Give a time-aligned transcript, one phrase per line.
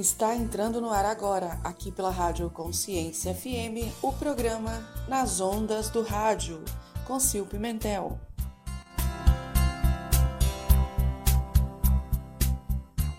[0.00, 4.72] Está entrando no ar agora, aqui pela Rádio Consciência FM, o programa
[5.06, 6.64] Nas Ondas do Rádio,
[7.06, 8.18] com Sil Pimentel.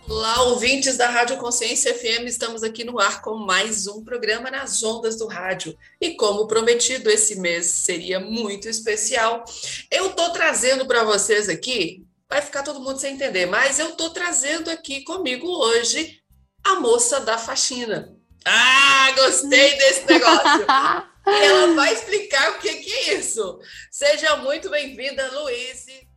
[0.10, 4.82] Olá, ouvintes da Rádio Consciência FM, estamos aqui no ar com mais um programa nas
[4.82, 5.78] ondas do rádio.
[6.02, 9.46] E como prometido, esse mês seria muito especial.
[9.92, 14.10] Eu estou trazendo para vocês aqui, vai ficar todo mundo sem entender, mas eu estou
[14.10, 16.21] trazendo aqui comigo hoje
[16.64, 18.16] a moça da faxina.
[18.46, 20.66] Ah, gostei desse negócio!
[21.26, 23.60] ela vai explicar o que, que é isso.
[23.92, 26.08] Seja muito bem-vinda, Luíse.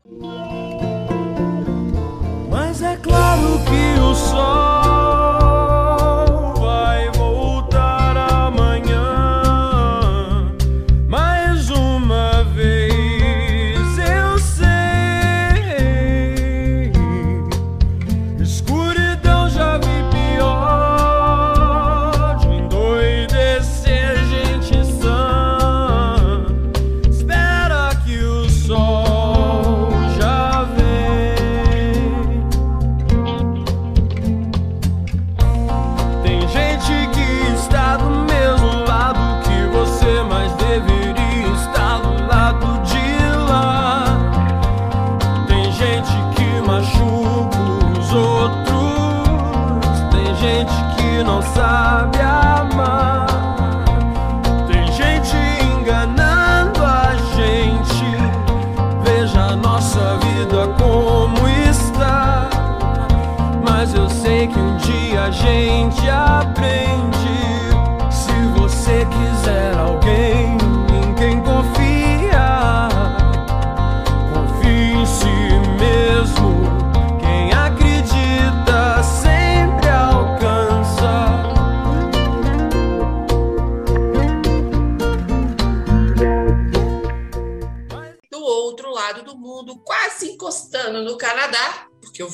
[2.50, 3.23] Mas é claro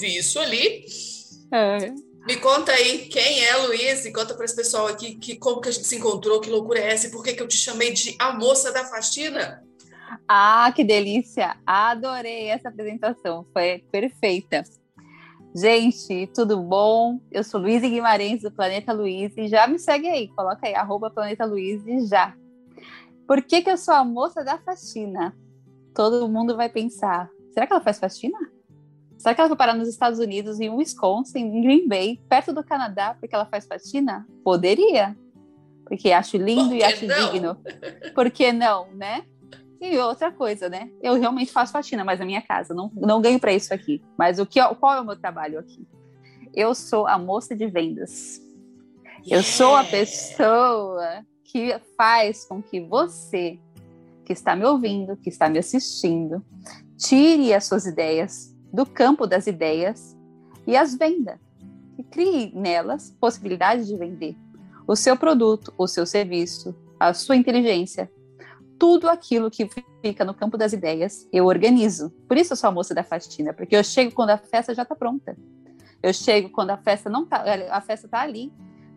[0.07, 0.85] isso ali.
[1.53, 1.93] É.
[2.27, 5.69] Me conta aí quem é Luiz e conta para esse pessoal aqui que, como que
[5.69, 7.93] a gente se encontrou, que loucura é essa e por que, que eu te chamei
[7.93, 9.65] de a moça da faxina?
[10.29, 11.57] Ah, que delícia!
[11.65, 14.63] Adorei essa apresentação, foi perfeita.
[15.55, 17.19] Gente, tudo bom?
[17.33, 21.11] Eu sou Luiz Guimarães do Planeta Luiz e já me segue aí, coloca aí, arroba
[21.11, 22.37] Planeta Luiz e já.
[23.27, 25.35] Por que, que eu sou a moça da faxina?
[25.95, 28.39] Todo mundo vai pensar, será que ela faz faxina?
[29.21, 32.65] Será que ela foi parar nos Estados Unidos, em Wisconsin, em Green Bay, perto do
[32.65, 34.27] Canadá, porque ela faz faxina?
[34.43, 35.15] Poderia.
[35.85, 37.31] Porque acho lindo e acho não?
[37.31, 37.59] digno.
[38.15, 39.27] Por que não, né?
[39.79, 40.91] E outra coisa, né?
[41.03, 42.73] Eu realmente faço faxina, mas na minha casa.
[42.73, 44.03] Não, não ganho para isso aqui.
[44.17, 45.87] Mas o que, qual é o meu trabalho aqui?
[46.55, 48.41] Eu sou a moça de vendas.
[49.19, 49.37] Yeah.
[49.37, 53.59] Eu sou a pessoa que faz com que você,
[54.25, 56.43] que está me ouvindo, que está me assistindo,
[56.97, 60.17] tire as suas ideias do campo das ideias
[60.67, 61.41] e as venda.
[61.99, 64.37] E crie nelas possibilidades de vender
[64.87, 68.11] o seu produto, o seu serviço, a sua inteligência.
[68.77, 69.69] Tudo aquilo que
[70.03, 72.11] fica no campo das ideias, eu organizo.
[72.27, 74.83] Por isso eu sou a moça da faxina, porque eu chego quando a festa já
[74.83, 75.37] está pronta.
[76.03, 78.53] Eu chego quando a festa não tá, a festa está ali,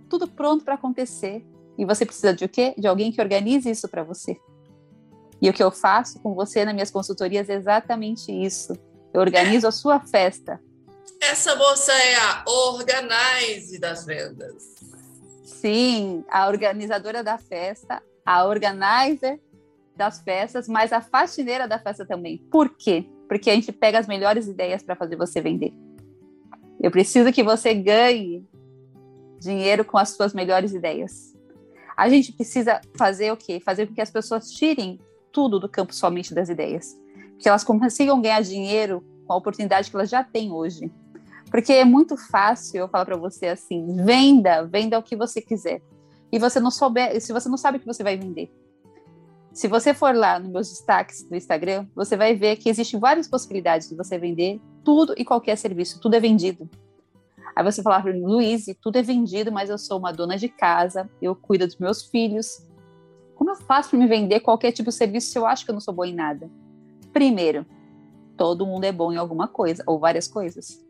[0.10, 1.46] tudo pronto para acontecer.
[1.78, 2.74] E você precisa de o quê?
[2.76, 4.36] De alguém que organize isso para você.
[5.40, 8.74] E o que eu faço com você nas minhas consultorias é exatamente isso
[9.14, 10.60] organizo a sua festa.
[11.22, 14.74] Essa moça é a organize das vendas.
[15.46, 19.40] Sim, a organizadora da festa, a organizer
[19.96, 22.40] das festas, mas a faxineira da festa também.
[22.52, 23.06] Por quê?
[23.28, 25.74] Porque a gente pega as melhores ideias para fazer você vender.
[26.82, 28.46] Eu preciso que você ganhe
[29.40, 31.34] dinheiro com as suas melhores ideias.
[31.96, 33.60] A gente precisa fazer o quê?
[33.60, 35.00] Fazer com que as pessoas tirem
[35.32, 36.98] tudo do campo somente das ideias
[37.40, 40.92] que elas consigam ganhar dinheiro com a oportunidade que elas já têm hoje.
[41.50, 45.82] Porque é muito fácil eu falar para você assim: venda, venda o que você quiser.
[46.32, 48.52] E você não souber, se você não sabe o que você vai vender.
[49.54, 53.28] Se você for lá nos meus destaques do Instagram, você vai ver que existem várias
[53.28, 56.68] possibilidades de você vender tudo e qualquer serviço, tudo é vendido.
[57.56, 60.50] Aí você falar para mim, Luiz, tudo é vendido, mas eu sou uma dona de
[60.50, 62.66] casa, eu cuido dos meus filhos.
[63.36, 65.74] Como eu faço para me vender qualquer tipo de serviço se eu acho que eu
[65.74, 66.50] não sou boa em nada?
[67.14, 67.66] Primeiro,
[68.36, 70.84] todo mundo é bom em alguma coisa, ou várias coisas.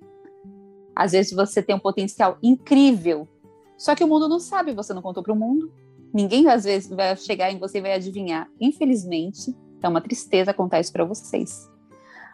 [0.96, 3.28] Às vezes você tem um potencial incrível,
[3.78, 5.72] só que o mundo não sabe, você não contou para o mundo.
[6.14, 8.48] Ninguém às vezes vai chegar em você e vai adivinhar.
[8.62, 11.70] Infelizmente, é uma tristeza contar isso para vocês.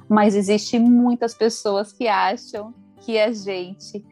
[0.08, 4.06] Mas existe muitas pessoas que acham que a gente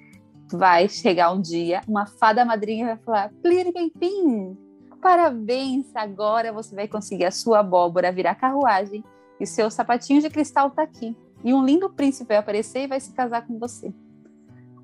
[0.51, 4.57] vai chegar um dia, uma fada madrinha vai falar: Pliripim,
[5.01, 9.03] parabéns, agora você vai conseguir a sua abóbora virar carruagem
[9.39, 11.15] e seu sapatinho de cristal tá aqui.
[11.43, 13.93] E um lindo príncipe vai aparecer e vai se casar com você.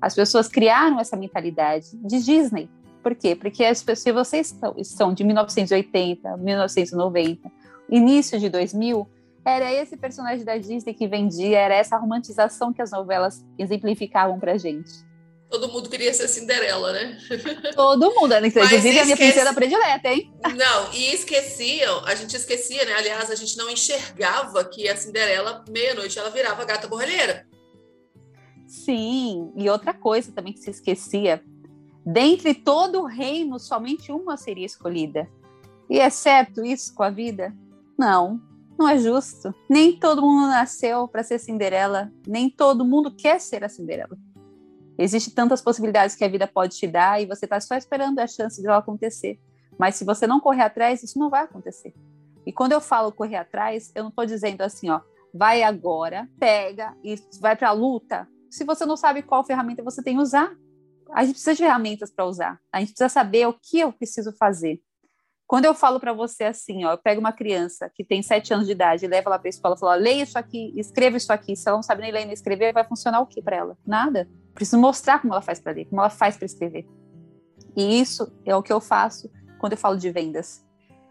[0.00, 2.68] As pessoas criaram essa mentalidade de Disney.
[3.02, 3.34] Por quê?
[3.34, 7.50] Porque as pessoas, se vocês estão, estão de 1980, 1990,
[7.88, 9.08] início de 2000,
[9.44, 14.56] era esse personagem da Disney que vendia, era essa romantização que as novelas exemplificavam pra
[14.56, 14.90] gente.
[15.54, 17.16] Todo mundo queria ser Cinderela, né?
[17.76, 18.48] Todo mundo, né?
[18.48, 18.98] inclusive esquece...
[18.98, 20.34] a minha princesa predileta, hein?
[20.56, 22.94] Não, e esqueciam, a gente esquecia, né?
[22.94, 27.46] Aliás, a gente não enxergava que a Cinderela, meia-noite, ela virava gata borralheira.
[28.66, 31.40] Sim, e outra coisa também que se esquecia,
[32.04, 35.30] dentre todo o reino, somente uma seria escolhida.
[35.88, 37.54] E é certo isso com a vida?
[37.96, 38.40] Não,
[38.76, 39.54] não é justo.
[39.70, 44.18] Nem todo mundo nasceu para ser Cinderela, nem todo mundo quer ser a Cinderela.
[44.98, 48.26] Existem tantas possibilidades que a vida pode te dar e você está só esperando a
[48.26, 49.40] chance de ela acontecer.
[49.78, 51.94] Mas se você não correr atrás, isso não vai acontecer.
[52.46, 55.00] E quando eu falo correr atrás, eu não estou dizendo assim, ó,
[55.32, 58.28] vai agora, pega e vai para a luta.
[58.50, 60.54] Se você não sabe qual ferramenta você tem que usar,
[61.12, 62.60] a gente precisa de ferramentas para usar.
[62.72, 64.80] A gente precisa saber o que eu preciso fazer.
[65.46, 68.66] Quando eu falo para você assim, ó, eu pego uma criança que tem sete anos
[68.66, 71.54] de idade, leva ela para a escola, falo, leia isso aqui, escreva isso aqui.
[71.54, 73.78] Se ela não sabe nem ler nem escrever, vai funcionar o que para ela?
[73.86, 74.28] Nada.
[74.54, 76.88] Preciso mostrar como ela faz para ler, como ela faz para escrever.
[77.76, 80.64] E isso é o que eu faço quando eu falo de vendas.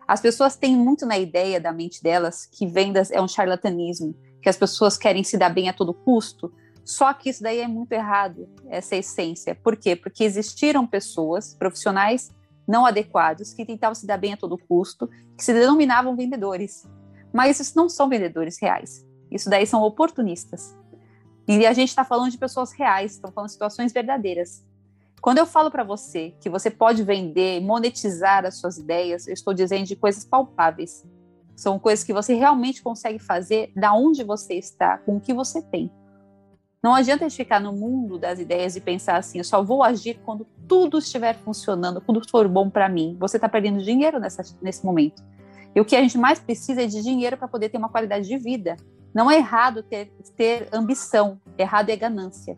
[0.08, 4.50] As pessoas têm muito na ideia da mente delas que vendas é um charlatanismo, que
[4.50, 6.52] as pessoas querem se dar bem a todo custo.
[6.84, 9.56] Só que isso daí é muito errado, essa essência.
[9.56, 9.96] Por quê?
[9.96, 12.30] Porque existiram pessoas, profissionais
[12.68, 16.88] não adequados, que tentavam se dar bem a todo custo, que se denominavam vendedores.
[17.34, 19.06] Mas isso não são vendedores reais.
[19.32, 20.78] Isso daí são oportunistas.
[21.48, 24.64] E a gente está falando de pessoas reais, estão falando de situações verdadeiras.
[25.22, 29.54] Quando eu falo para você que você pode vender, monetizar as suas ideias, eu estou
[29.54, 31.06] dizendo de coisas palpáveis.
[31.56, 35.62] São coisas que você realmente consegue fazer da onde você está, com o que você
[35.62, 35.92] tem.
[36.84, 39.82] Não adianta a gente ficar no mundo das ideias e pensar assim, eu só vou
[39.82, 43.16] agir quando tudo estiver funcionando, quando for bom para mim.
[43.22, 45.24] Você está perdendo dinheiro nessa, nesse momento.
[45.74, 48.28] E o que a gente mais precisa é de dinheiro para poder ter uma qualidade
[48.28, 48.76] de vida.
[49.14, 52.58] Não é errado ter, ter ambição, errado é ganância.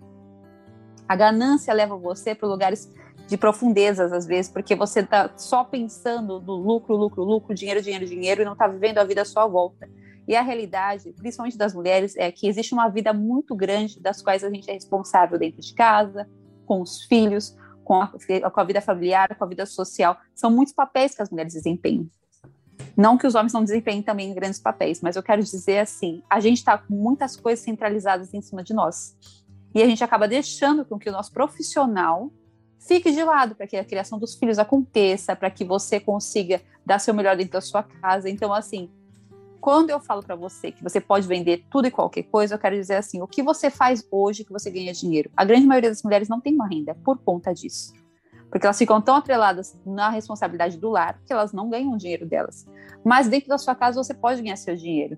[1.08, 2.92] A ganância leva você para lugares
[3.28, 8.06] de profundezas, às vezes, porque você está só pensando no lucro, lucro, lucro, dinheiro, dinheiro,
[8.08, 9.88] dinheiro, e não está vivendo a vida à sua volta.
[10.28, 14.44] E a realidade, principalmente das mulheres, é que existe uma vida muito grande das quais
[14.44, 16.28] a gente é responsável dentro de casa,
[16.66, 20.18] com os filhos, com a, com a vida familiar, com a vida social.
[20.34, 22.10] São muitos papéis que as mulheres desempenham.
[22.98, 26.40] Não que os homens não desempenhem também grandes papéis, mas eu quero dizer assim: a
[26.40, 29.16] gente está com muitas coisas centralizadas em cima de nós.
[29.74, 32.32] E a gente acaba deixando com que o nosso profissional
[32.80, 37.00] fique de lado para que a criação dos filhos aconteça, para que você consiga dar
[37.00, 38.30] seu melhor dentro da sua casa.
[38.30, 38.90] Então, assim,
[39.66, 42.76] quando eu falo para você que você pode vender tudo e qualquer coisa, eu quero
[42.76, 45.32] dizer assim: o que você faz hoje que você ganha dinheiro?
[45.36, 47.92] A grande maioria das mulheres não tem uma renda por conta disso.
[48.52, 52.28] Porque elas ficam tão atreladas na responsabilidade do lar que elas não ganham o dinheiro
[52.28, 52.68] delas.
[53.04, 55.18] Mas dentro da sua casa você pode ganhar seu dinheiro.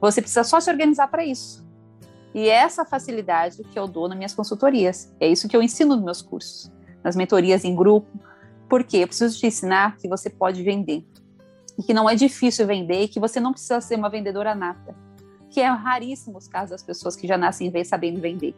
[0.00, 1.66] Você precisa só se organizar para isso.
[2.32, 5.12] E é essa facilidade que eu dou nas minhas consultorias.
[5.18, 6.70] É isso que eu ensino nos meus cursos,
[7.02, 8.08] nas mentorias em grupo.
[8.68, 11.04] Porque eu preciso te ensinar que você pode vender
[11.78, 14.94] e que não é difícil vender e que você não precisa ser uma vendedora nata,
[15.50, 18.54] que é raríssimo os casos das pessoas que já nascem sabendo vender.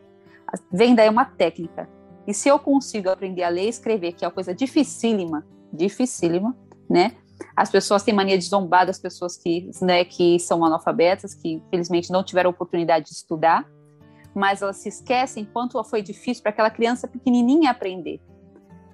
[0.46, 1.88] A venda é uma técnica.
[2.26, 6.56] E se eu consigo aprender a ler e escrever, que é uma coisa dificílima, dificílima,
[6.88, 7.12] né?
[7.54, 12.10] As pessoas têm mania de zombar das pessoas que, né, que são analfabetas, que infelizmente
[12.10, 13.68] não tiveram oportunidade de estudar,
[14.34, 18.20] mas elas se esquecem quanto foi difícil para aquela criança pequenininha aprender.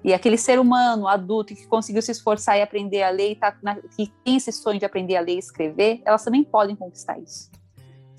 [0.03, 3.55] E aquele ser humano adulto que conseguiu se esforçar e aprender a ler, e tá
[3.63, 7.17] na, que tem esse sonho de aprender a ler e escrever, elas também podem conquistar
[7.19, 7.49] isso.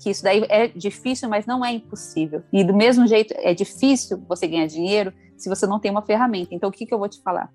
[0.01, 2.43] Que isso daí é difícil, mas não é impossível.
[2.51, 6.55] E do mesmo jeito, é difícil você ganhar dinheiro se você não tem uma ferramenta.
[6.55, 7.51] Então, o que, que eu vou te falar?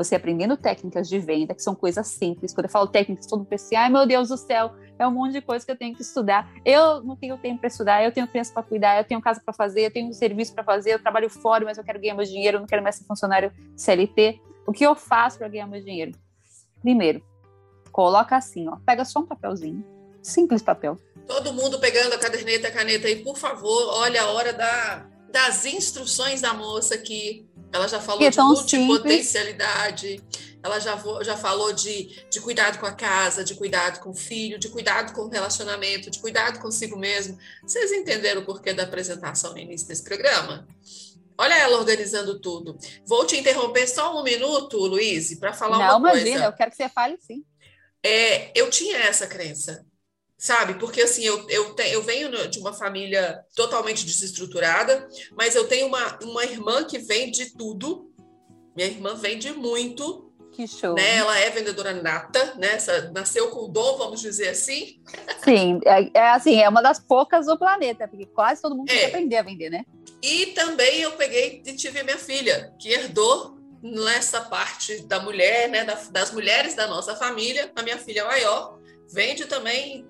[0.00, 2.54] Você aprendendo técnicas de venda, que são coisas simples.
[2.54, 5.10] Quando eu falo técnicas, todo mundo pensa assim, ai meu Deus do céu, é um
[5.10, 6.50] monte de coisa que eu tenho que estudar.
[6.64, 9.52] Eu não tenho tempo para estudar, eu tenho criança para cuidar, eu tenho casa para
[9.52, 12.56] fazer, eu tenho serviço para fazer, eu trabalho fora, mas eu quero ganhar meu dinheiro,
[12.56, 14.40] eu não quero mais ser funcionário CLT.
[14.66, 16.12] O que eu faço para ganhar meu dinheiro?
[16.80, 17.22] Primeiro,
[17.92, 19.84] coloca assim, ó, pega só um papelzinho,
[20.22, 20.96] simples papel.
[21.26, 25.66] Todo mundo pegando a caderneta, a caneta aí, por favor, olha a hora da, das
[25.66, 27.49] instruções da moça aqui.
[27.72, 28.38] Ela já falou de
[28.78, 30.08] multipotencialidade.
[30.08, 34.14] Simples ela já, já falou de, de cuidado com a casa, de cuidado com o
[34.14, 37.38] filho, de cuidado com o relacionamento, de cuidado consigo mesmo.
[37.62, 40.66] Vocês entenderam o porquê da apresentação no início desse programa?
[41.38, 42.76] Olha ela organizando tudo.
[43.06, 46.44] Vou te interromper só um minuto, Luiz, para falar Não, uma imagina, coisa.
[46.44, 47.42] eu quero que você fale sim.
[48.04, 49.84] É, eu tinha essa crença,
[50.40, 50.74] sabe?
[50.74, 55.06] Porque assim, eu, eu, te, eu venho de uma família totalmente desestruturada,
[55.36, 58.10] mas eu tenho uma, uma irmã que vende tudo.
[58.74, 60.94] Minha irmã vende muito, Que show.
[60.94, 61.16] né?
[61.18, 62.68] Ela é vendedora nata, né?
[62.74, 65.02] Essa, nasceu com o dom, vamos dizer assim.
[65.44, 68.96] Sim, é, é assim, é uma das poucas do planeta, porque quase todo mundo tem
[68.98, 69.08] que É.
[69.08, 69.84] aprender a vender, né?
[70.22, 75.84] E também eu peguei e tive minha filha, que herdou nessa parte da mulher, né?
[75.84, 77.70] da- das mulheres da nossa família.
[77.76, 78.78] A minha filha maior
[79.12, 80.06] vende também.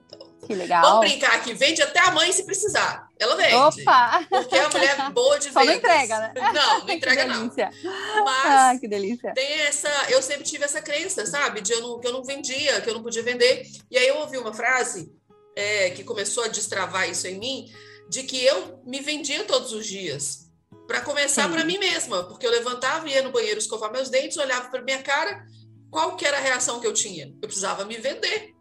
[0.50, 1.00] Que Vamos legal.
[1.00, 3.08] brincar aqui, vende até a mãe se precisar.
[3.18, 3.54] Ela vende.
[3.54, 4.26] Opa!
[4.28, 6.32] Porque é uma mulher boa de Só não entrega, né?
[6.34, 7.46] Não, não que entrega não.
[7.46, 9.32] Mas Ah, que delícia.
[9.32, 12.80] tem essa, eu sempre tive essa crença, sabe, de eu não, que eu não vendia,
[12.80, 13.64] que eu não podia vender.
[13.90, 15.12] E aí eu ouvi uma frase
[15.54, 17.72] é, que começou a destravar isso em mim,
[18.08, 20.50] de que eu me vendia todos os dias.
[20.88, 24.68] Para começar para mim mesma, porque eu levantava, ia no banheiro escovar meus dentes, olhava
[24.70, 25.44] para minha cara,
[25.88, 27.26] qual que era a reação que eu tinha?
[27.40, 28.54] Eu precisava me vender.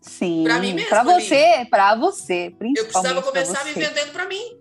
[0.00, 0.44] Sim.
[0.44, 1.12] Pra mim mesmo Pra ali.
[1.12, 2.78] você, pra você, principalmente.
[2.78, 4.58] Eu precisava pra começar me vendendo para mim.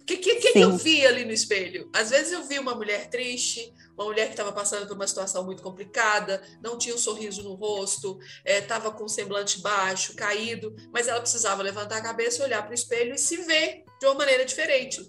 [0.00, 1.88] O que, que, que, que eu vi ali no espelho?
[1.94, 5.44] Às vezes eu vi uma mulher triste, uma mulher que estava passando por uma situação
[5.44, 11.06] muito complicada, não tinha um sorriso no rosto, estava com o semblante baixo, caído, mas
[11.06, 14.44] ela precisava levantar a cabeça, olhar para o espelho e se ver de uma maneira
[14.44, 15.08] diferente.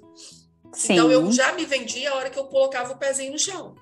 [0.72, 0.94] Sim.
[0.94, 3.74] Então eu já me vendia a hora que eu colocava o pezinho no chão.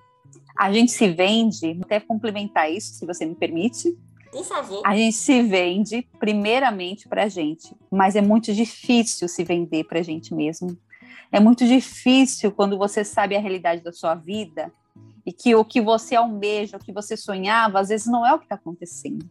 [0.57, 3.97] A gente se vende, até complementar isso, se você me permite.
[4.31, 4.81] Por favor.
[4.85, 10.33] A gente se vende primeiramente pra gente, mas é muito difícil se vender pra gente
[10.33, 10.77] mesmo.
[11.31, 14.71] É muito difícil quando você sabe a realidade da sua vida
[15.25, 18.39] e que o que você almeja, o que você sonhava, às vezes não é o
[18.39, 19.29] que está acontecendo.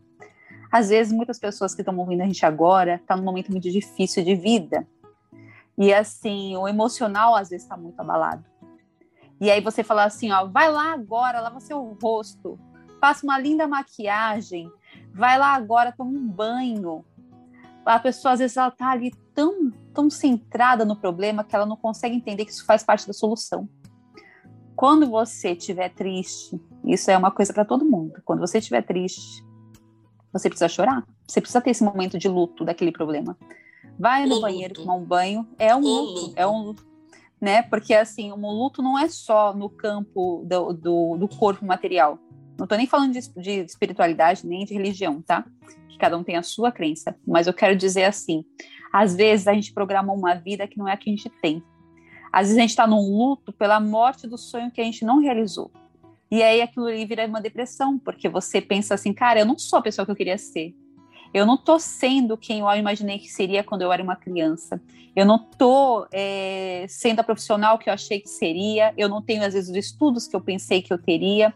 [0.71, 4.23] Às vezes, muitas pessoas que estão ouvindo a gente agora estão num momento muito difícil
[4.23, 4.87] de vida.
[5.77, 8.45] E assim, o emocional às vezes está muito abalado.
[9.41, 12.59] E aí você fala assim, ó, vai lá agora, lava seu rosto,
[13.01, 14.71] faça uma linda maquiagem,
[15.13, 17.05] vai lá agora, toma um banho.
[17.85, 21.77] A pessoa às vezes ela tá ali tão, tão centrada no problema que ela não
[21.77, 23.69] consegue entender que isso faz parte da solução.
[24.77, 28.21] Quando você estiver triste, isso é uma coisa para todo mundo.
[28.25, 29.45] Quando você estiver triste,
[30.33, 31.05] você precisa chorar.
[31.27, 33.37] Você precisa ter esse momento de luto daquele problema.
[33.99, 34.83] Vai no O banheiro luto.
[34.83, 35.49] tomar um banho.
[35.59, 36.33] É um luto, luto.
[36.37, 36.87] É um luto.
[37.41, 37.63] Né?
[37.63, 42.19] Porque assim, o luto não é só no campo do, do, do corpo material.
[42.59, 45.47] Não estou nem falando de, de espiritualidade nem de religião, tá?
[45.89, 47.17] Que cada um tem a sua crença.
[47.27, 48.45] Mas eu quero dizer assim:
[48.93, 51.63] às vezes a gente programa uma vida que não é a que a gente tem.
[52.33, 55.21] Às vezes a gente está num luto pela morte do sonho que a gente não
[55.21, 55.71] realizou.
[56.31, 59.79] E aí aquilo ali vira uma depressão, porque você pensa assim, cara, eu não sou
[59.79, 60.75] a pessoa que eu queria ser.
[61.33, 64.81] Eu não tô sendo quem eu imaginei que seria quando eu era uma criança.
[65.15, 68.95] Eu não tô é, sendo a profissional que eu achei que seria.
[68.97, 71.53] Eu não tenho, às vezes, os estudos que eu pensei que eu teria.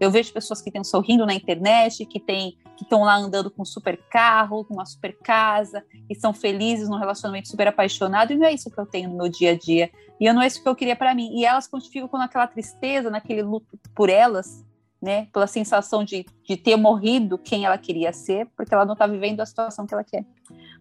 [0.00, 3.60] Eu vejo pessoas que estão sorrindo na internet, que tem, que estão lá andando com
[3.60, 8.36] um super carro, com uma super casa, e são felizes num relacionamento super apaixonado, e
[8.36, 9.90] não é isso que eu tenho no meu dia a dia.
[10.18, 11.38] E não é isso que eu queria para mim.
[11.38, 14.64] E elas ficam com aquela tristeza, naquele luto por elas,
[15.00, 15.28] né?
[15.32, 19.40] Pela sensação de, de ter morrido quem ela queria ser, porque ela não está vivendo
[19.40, 20.24] a situação que ela quer.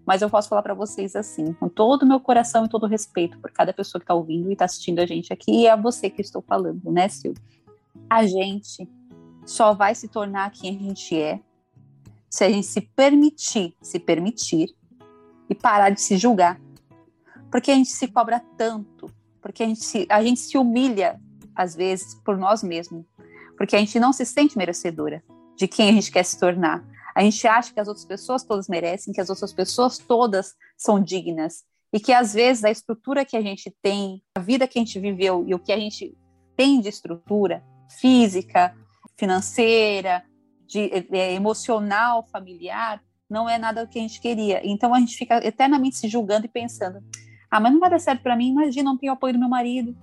[0.06, 2.88] Mas eu posso falar para vocês assim, com todo o meu coração e todo o
[2.88, 5.72] respeito por cada pessoa que está ouvindo e está assistindo a gente aqui, e é
[5.72, 7.36] a você que eu estou falando, né, Sil?
[8.10, 8.88] A gente
[9.50, 11.40] só vai se tornar quem a gente é
[12.30, 14.70] se a gente se permitir, se permitir
[15.50, 16.62] e parar de se julgar.
[17.52, 21.20] Porque a gente se cobra tanto, porque a gente se, a gente se humilha,
[21.56, 23.04] às vezes, por nós mesmos,
[23.58, 25.24] porque a gente não se sente merecedora
[25.56, 26.86] de quem a gente quer se tornar.
[27.16, 31.02] A gente acha que as outras pessoas todas merecem, que as outras pessoas todas são
[31.02, 34.82] dignas, e que às vezes a estrutura que a gente tem, a vida que a
[34.82, 36.16] gente viveu e o que a gente
[36.56, 37.64] tem de estrutura
[38.00, 38.76] física,
[39.20, 40.24] financeira,
[40.66, 44.62] de, é, emocional, familiar, não é nada que a gente queria.
[44.64, 47.04] Então a gente fica eternamente se julgando e pensando:
[47.52, 48.50] ah, mas não vai dar certo para mim.
[48.50, 49.96] Imagina, não tenho apoio do meu marido.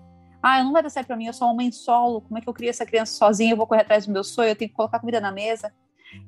[0.43, 1.27] Ah, não vai dar certo para mim.
[1.27, 2.21] Eu sou mãe solo.
[2.21, 3.53] Como é que eu crio essa criança sozinha?
[3.53, 4.51] Eu vou correr atrás do meu sonho.
[4.51, 5.73] Eu tenho que colocar comida na mesa.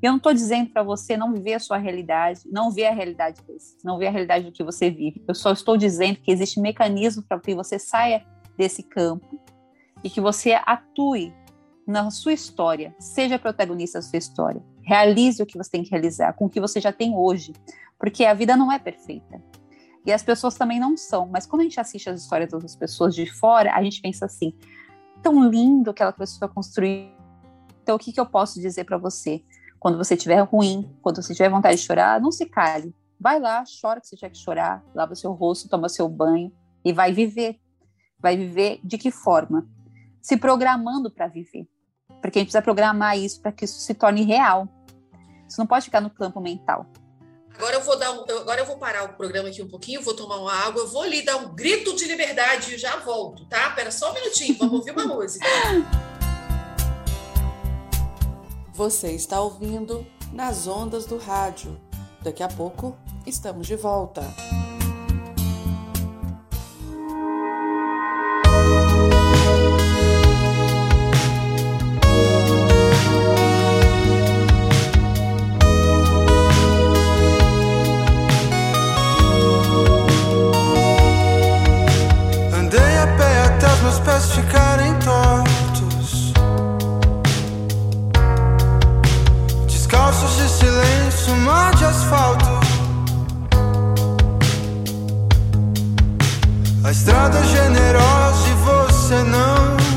[0.02, 3.40] Eu não estou dizendo para você não viver a sua realidade, não ver a realidade
[3.42, 5.22] desse, não ver a realidade do que você vive.
[5.26, 8.26] Eu só estou dizendo que existe mecanismo para que você saia
[8.56, 9.40] desse campo
[10.02, 11.32] e que você atue
[11.88, 16.34] na sua história, seja protagonista da sua história, realize o que você tem que realizar
[16.34, 17.54] com o que você já tem hoje,
[17.98, 19.42] porque a vida não é perfeita.
[20.04, 22.76] E as pessoas também não são, mas quando a gente assiste as histórias das outras
[22.76, 24.52] pessoas de fora, a gente pensa assim:
[25.22, 27.08] tão lindo que aquela pessoa construiu.
[27.82, 29.42] Então, o que, que eu posso dizer para você?
[29.80, 32.94] Quando você estiver ruim, quando você tiver vontade de chorar, não se cale.
[33.18, 36.52] Vai lá, chora que você tiver que chorar, lava seu rosto, toma seu banho
[36.84, 37.58] e vai viver.
[38.20, 39.66] Vai viver de que forma?
[40.20, 41.66] Se programando para viver.
[42.20, 44.68] Porque a gente precisa programar isso para que isso se torne real.
[45.48, 46.86] Isso não pode ficar no campo mental.
[47.54, 50.14] Agora eu vou dar um, agora eu vou parar o programa aqui um pouquinho, vou
[50.14, 53.70] tomar uma água, vou ali dar um grito de liberdade e já volto, tá?
[53.70, 55.44] Pera só um minutinho, vamos ouvir uma música.
[58.72, 61.80] Você está ouvindo nas ondas do rádio.
[62.22, 62.96] Daqui a pouco
[63.26, 64.22] estamos de volta.
[84.18, 86.32] pés ficarem tortos,
[89.66, 92.58] descalços de silêncio, mar de asfalto.
[96.84, 99.87] A estrada é generosa e você não.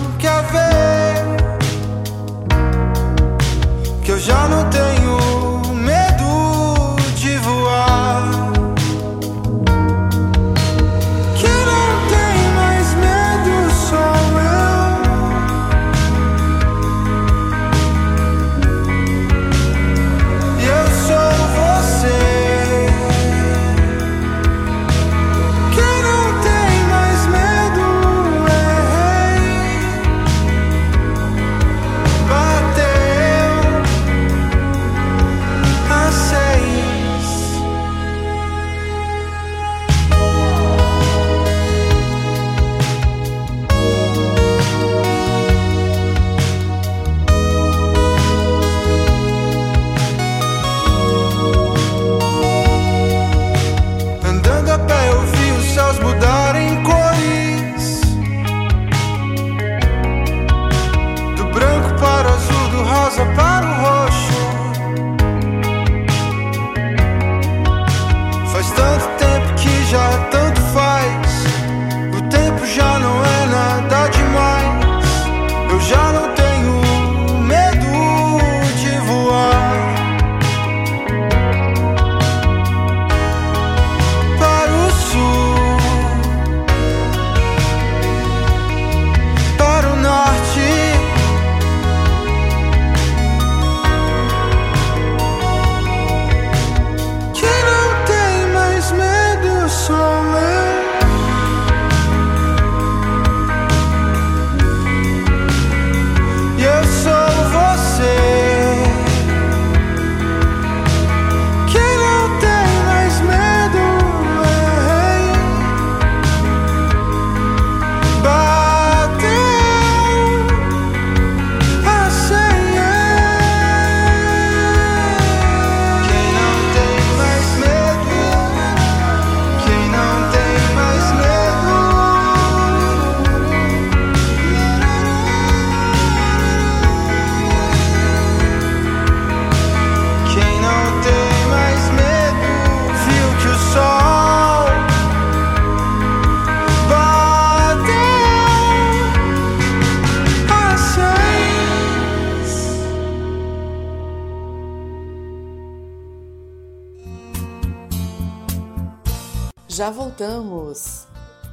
[159.82, 161.08] Já voltamos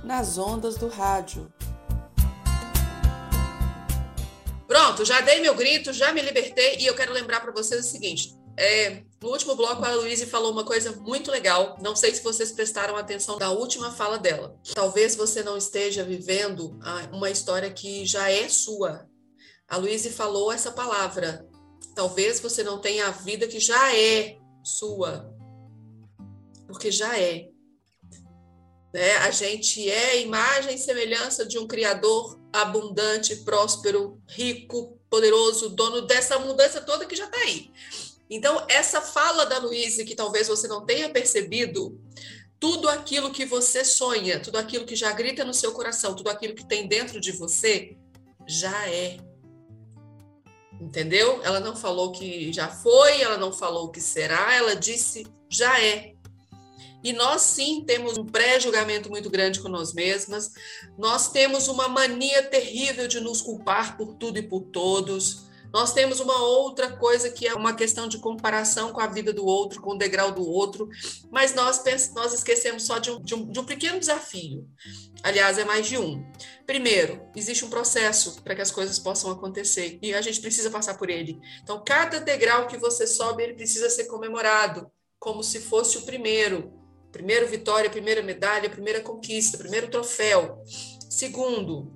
[0.04, 1.50] nas ondas do rádio.
[4.66, 7.88] Pronto, já dei meu grito, já me libertei e eu quero lembrar para vocês o
[7.88, 11.78] seguinte: é, no último bloco, a Luíse falou uma coisa muito legal.
[11.80, 14.60] Não sei se vocês prestaram atenção da última fala dela.
[14.74, 19.08] Talvez você não esteja vivendo ah, uma história que já é sua.
[19.66, 21.48] A Luíse falou essa palavra.
[21.94, 25.34] Talvez você não tenha a vida que já é sua.
[26.66, 27.56] Porque já é.
[28.98, 29.16] Né?
[29.18, 36.37] A gente é imagem e semelhança de um Criador abundante, próspero, rico, poderoso, dono dessa
[36.40, 37.70] mudança toda que já está aí.
[38.28, 41.96] Então, essa fala da Luísa, que talvez você não tenha percebido,
[42.58, 46.56] tudo aquilo que você sonha, tudo aquilo que já grita no seu coração, tudo aquilo
[46.56, 47.96] que tem dentro de você,
[48.48, 49.18] já é.
[50.80, 51.40] Entendeu?
[51.44, 56.17] Ela não falou que já foi, ela não falou que será, ela disse já é.
[57.02, 60.50] E nós sim temos um pré-julgamento muito grande com nós mesmas,
[60.98, 66.18] nós temos uma mania terrível de nos culpar por tudo e por todos, Nós temos
[66.20, 69.94] uma outra coisa que é uma questão de comparação com a vida do outro, com
[69.94, 70.88] o degrau do outro,
[71.30, 71.82] mas nós,
[72.14, 74.66] nós esquecemos só de um, de, um, de um pequeno desafio.
[75.22, 76.24] Aliás, é mais de um.
[76.66, 80.96] Primeiro, existe um processo para que as coisas possam acontecer e a gente precisa passar
[80.96, 81.38] por ele.
[81.62, 86.72] Então, cada degrau que você sobe, ele precisa ser comemorado como se fosse o primeiro.
[87.12, 90.62] Primeiro vitória, primeira medalha, primeira conquista, primeiro troféu.
[91.09, 91.92] Segundo,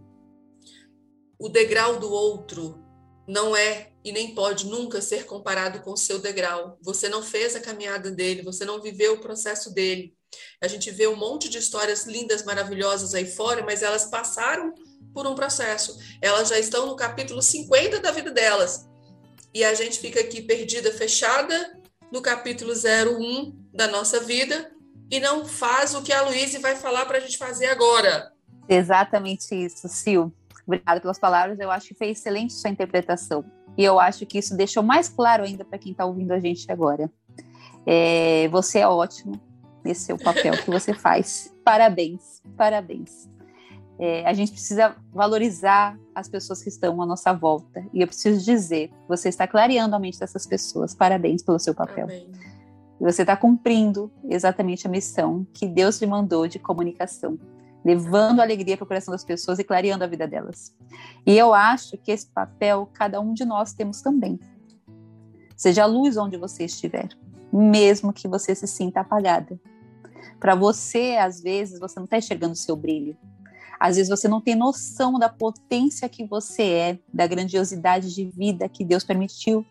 [1.38, 2.82] o degrau do outro
[3.28, 6.78] não é e nem pode nunca ser comparado com o seu degrau.
[6.82, 10.14] Você não fez a caminhada dele, você não viveu o processo dele.
[10.60, 14.74] A gente vê um monte de histórias lindas, maravilhosas aí fora, mas elas passaram
[15.12, 15.96] por um processo.
[16.20, 18.88] Elas já estão no capítulo 50 da vida delas.
[19.54, 21.78] E a gente fica aqui perdida, fechada
[22.10, 24.72] no capítulo 01 da nossa vida
[25.10, 28.32] e não faz o que a Luísa vai falar para a gente fazer agora.
[28.68, 30.32] Exatamente isso, Sil.
[30.66, 31.58] Obrigada pelas palavras.
[31.58, 33.44] Eu acho que foi excelente sua interpretação.
[33.76, 36.70] E eu acho que isso deixou mais claro ainda para quem está ouvindo a gente
[36.70, 37.10] agora.
[37.86, 39.40] É, você é ótimo
[39.84, 41.52] nesse seu papel que você faz.
[41.64, 43.28] Parabéns, parabéns.
[43.98, 47.84] É, a gente precisa valorizar as pessoas que estão à nossa volta.
[47.92, 50.94] E eu preciso dizer, você está clareando a mente dessas pessoas.
[50.94, 52.08] Parabéns pelo seu papel.
[53.02, 57.38] Você está cumprindo exatamente a missão que Deus lhe mandou de comunicação
[57.84, 60.74] levando alegria para o coração das pessoas e clareando a vida delas.
[61.26, 64.38] E eu acho que esse papel cada um de nós temos também.
[65.56, 67.08] Seja a luz onde você estiver,
[67.52, 69.60] mesmo que você se sinta apagada.
[70.38, 73.16] Para você, às vezes, você não está enxergando o seu brilho.
[73.78, 78.68] Às vezes você não tem noção da potência que você é, da grandiosidade de vida
[78.68, 79.66] que Deus permitiu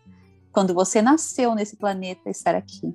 [0.50, 2.94] quando você nasceu nesse planeta estar aqui.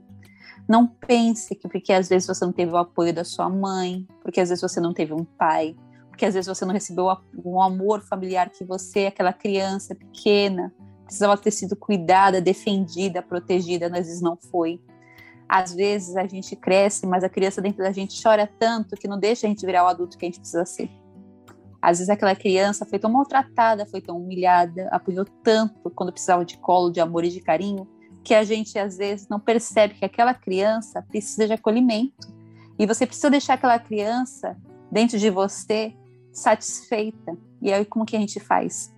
[0.67, 4.41] Não pense que porque às vezes você não teve o apoio da sua mãe, porque
[4.41, 5.75] às vezes você não teve um pai,
[6.09, 7.05] porque às vezes você não recebeu
[7.43, 10.73] o amor familiar que você, aquela criança pequena,
[11.05, 14.81] precisava ter sido cuidada, defendida, protegida, às vezes não foi.
[15.47, 19.17] Às vezes a gente cresce, mas a criança dentro da gente chora tanto que não
[19.17, 20.89] deixa a gente virar o adulto que a gente precisa ser.
[21.81, 26.57] Às vezes aquela criança foi tão maltratada, foi tão humilhada, apanhou tanto quando precisava de
[26.57, 27.87] colo, de amor e de carinho,
[28.27, 32.27] que a gente às vezes não percebe que aquela criança precisa de acolhimento
[32.77, 34.57] e você precisa deixar aquela criança
[34.91, 35.95] dentro de você
[36.33, 37.37] satisfeita.
[37.61, 38.93] E aí como que a gente faz?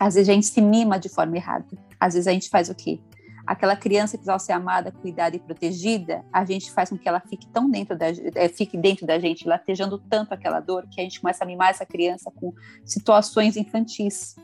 [0.00, 1.66] Às vezes a gente se mima de forma errada.
[2.00, 2.98] Às vezes a gente faz o quê?
[3.46, 7.20] Aquela criança que precisava ser amada, cuidada e protegida, a gente faz com que ela
[7.20, 11.04] fique tão dentro da, é, fique dentro da gente, latejando tanto aquela dor, que a
[11.04, 12.54] gente começa a mimar essa criança com
[12.86, 14.34] situações infantis.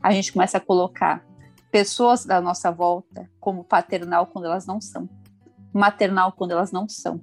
[0.00, 1.26] A gente começa a colocar
[1.70, 5.08] pessoas da nossa volta como paternal quando elas não são,
[5.72, 7.20] maternal quando elas não são.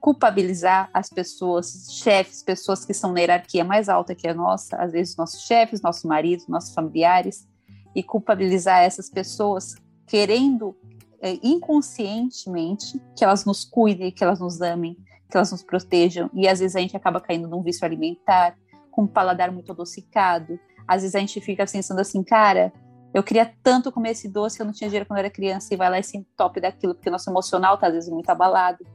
[0.00, 4.92] Culpabilizar as pessoas, chefes, pessoas que são na hierarquia mais alta que a nossa, às
[4.92, 7.48] vezes nossos chefes, nossos maridos, nossos familiares,
[7.94, 9.74] e culpabilizar essas pessoas
[10.06, 10.76] querendo
[11.20, 14.96] é, inconscientemente que elas nos cuidem, que elas nos amem,
[15.28, 18.54] que elas nos protejam, e às vezes a gente acaba caindo num vício alimentar,
[18.90, 22.72] com um paladar muito adocicado, às vezes a gente fica pensando assim, cara,
[23.16, 25.76] eu queria tanto comer esse doce, eu não tinha dinheiro quando eu era criança, e
[25.76, 28.86] vai lá e se entope daquilo, porque nosso emocional tá às vezes muito abalado.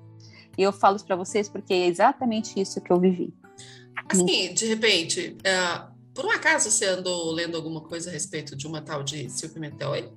[0.56, 3.34] E eu falo isso para vocês porque é exatamente isso que eu vivi.
[4.08, 8.68] Assim, de repente, uh, por um acaso você andou lendo alguma coisa a respeito de
[8.68, 10.08] uma tal de Silvia Pimentel aí?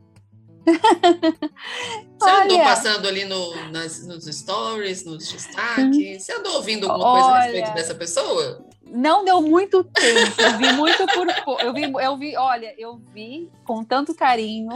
[0.66, 6.20] Você Olha, andou passando ali no, nas, nos stories, nos destaques?
[6.22, 8.68] Você andou ouvindo alguma coisa a respeito dessa pessoa?
[8.94, 10.40] Não deu muito tempo.
[10.40, 11.26] Eu vi muito por
[11.60, 14.70] eu vi, eu vi, olha, eu vi com tanto carinho.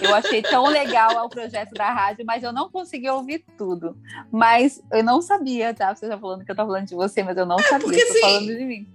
[0.00, 3.94] Eu achei tão legal o projeto da rádio, mas eu não consegui ouvir tudo.
[4.32, 5.94] Mas eu não sabia, tá?
[5.94, 7.86] Você já falando que eu tô falando de você, mas eu não é, sabia.
[7.86, 8.88] Porque, assim, falando de mim.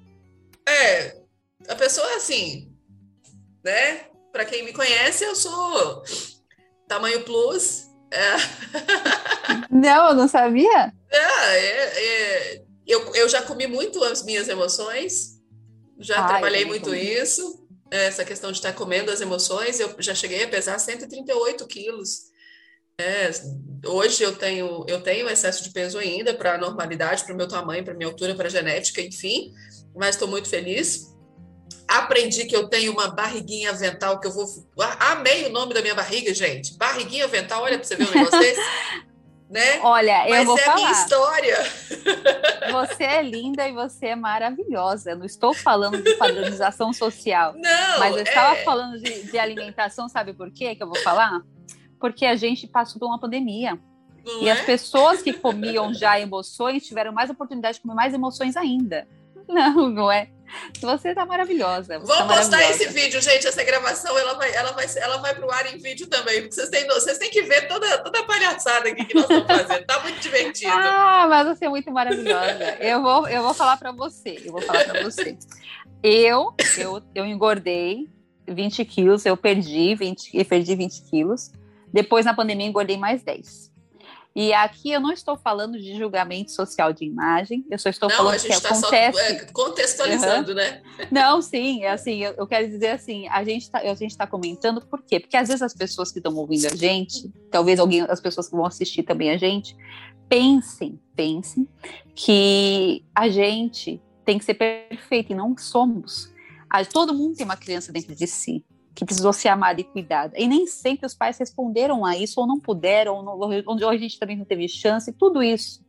[0.67, 1.17] É,
[1.69, 2.73] a pessoa é assim,
[3.63, 4.05] né?
[4.31, 6.03] Para quem me conhece, eu sou
[6.87, 7.89] tamanho plus.
[8.11, 8.35] É.
[9.69, 10.91] Não, eu não sabia.
[11.11, 15.39] É, é, é eu, eu já comi muito as minhas emoções,
[15.97, 17.01] já trabalhei muito comi.
[17.01, 19.79] isso, essa questão de estar comendo as emoções.
[19.79, 22.33] Eu já cheguei a pesar 138 quilos.
[22.99, 23.31] É,
[23.87, 27.47] hoje eu tenho eu tenho excesso de peso ainda para a normalidade, para o meu
[27.47, 29.51] tamanho, para minha altura, para a genética, enfim,
[29.95, 31.11] mas estou muito feliz.
[31.87, 34.45] Aprendi que eu tenho uma barriguinha avental que eu vou.
[34.99, 36.77] Amei o nome da minha barriga, gente.
[36.77, 38.61] Barriguinha avental, olha para você ver um negócio desse.
[39.53, 39.79] Né?
[39.83, 40.73] Olha, eu Mas vou é falar.
[40.73, 41.57] a minha história.
[42.73, 45.11] Você é linda e você é maravilhosa.
[45.11, 47.53] Eu não estou falando de padronização social.
[47.55, 48.63] Não, mas eu estava é...
[48.63, 51.41] falando de, de, alimentação, sabe por quê que eu vou falar?
[51.99, 53.79] Porque a gente passou por uma pandemia.
[54.25, 54.51] Não e é?
[54.53, 59.07] as pessoas que comiam já emoções tiveram mais oportunidade de comer mais emoções ainda.
[59.53, 60.29] Não, não é.
[60.79, 61.99] Você tá maravilhosa.
[61.99, 63.47] Vou tá postar esse vídeo, gente.
[63.47, 66.45] Essa gravação ela vai, ela vai, ela vai pro ar em vídeo também.
[66.49, 69.85] Vocês têm, vocês têm que ver toda, toda a palhaçada que nós estamos fazendo.
[69.85, 70.73] Tá muito divertido.
[71.13, 72.77] Ah, mas você é muito maravilhosa.
[72.79, 74.41] Eu vou, eu vou falar para você.
[74.43, 75.37] Eu vou falar para você.
[76.01, 78.09] Eu, eu, eu engordei
[78.47, 81.51] 20 quilos, eu perdi 20, eu perdi 20 quilos.
[81.91, 83.71] Depois, na pandemia, engordei mais 10.
[84.35, 88.17] E aqui eu não estou falando de julgamento social de imagem, eu só estou não,
[88.17, 89.19] falando que tá acontece.
[89.19, 90.55] Só, é, contextualizando, uhum.
[90.55, 90.81] né?
[91.11, 94.25] Não, sim, é assim, eu, eu, quero dizer assim, a gente está a gente tá
[94.25, 95.19] comentando por quê?
[95.19, 98.55] Porque às vezes as pessoas que estão ouvindo a gente, talvez alguém, as pessoas que
[98.55, 99.77] vão assistir também a gente,
[100.27, 101.69] pensem, pensem
[102.15, 106.33] que a gente tem que ser perfeito e não somos.
[106.91, 108.65] Todo mundo tem uma criança dentro de si
[108.95, 110.37] que precisou ser amada e cuidada.
[110.37, 114.37] E nem sempre os pais responderam a isso, ou não puderam, ou, a gente também
[114.37, 115.83] não teve chance, tudo isso.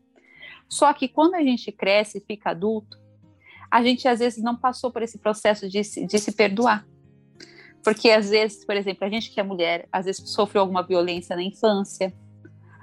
[0.68, 2.98] Só que quando a gente cresce e fica adulto,
[3.70, 6.86] a gente às vezes não passou por esse processo de se, de se perdoar.
[7.82, 11.36] Porque às vezes, por exemplo, a gente que é mulher, às vezes sofreu alguma violência
[11.36, 12.14] na infância,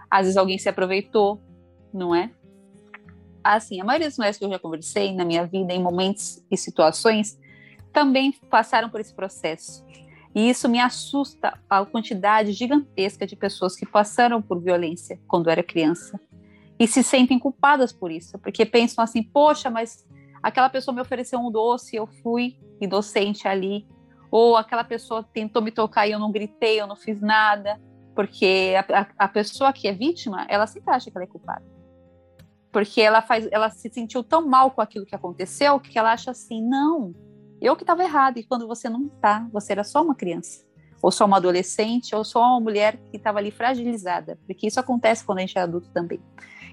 [0.09, 1.41] às vezes alguém se aproveitou,
[1.91, 2.29] não é?
[3.43, 6.55] Assim, a maioria das mulheres que eu já conversei na minha vida, em momentos e
[6.55, 7.39] situações,
[7.91, 9.83] também passaram por esse processo.
[10.33, 15.61] E isso me assusta a quantidade gigantesca de pessoas que passaram por violência quando era
[15.61, 16.19] criança
[16.81, 20.03] e se sentem culpadas por isso, porque pensam assim: poxa, mas
[20.41, 23.85] aquela pessoa me ofereceu um doce, eu fui inocente ali,
[24.31, 27.79] ou aquela pessoa tentou me tocar e eu não gritei, eu não fiz nada,
[28.15, 31.63] porque a, a, a pessoa que é vítima, ela sempre acha que ela é culpada.
[32.71, 36.31] Porque ela faz, ela se sentiu tão mal com aquilo que aconteceu que ela acha
[36.31, 37.13] assim: não,
[37.61, 40.65] eu que estava errado, e quando você não está, você era só uma criança,
[41.01, 45.23] ou só uma adolescente, ou só uma mulher que estava ali fragilizada, porque isso acontece
[45.23, 46.19] quando a gente é adulto também.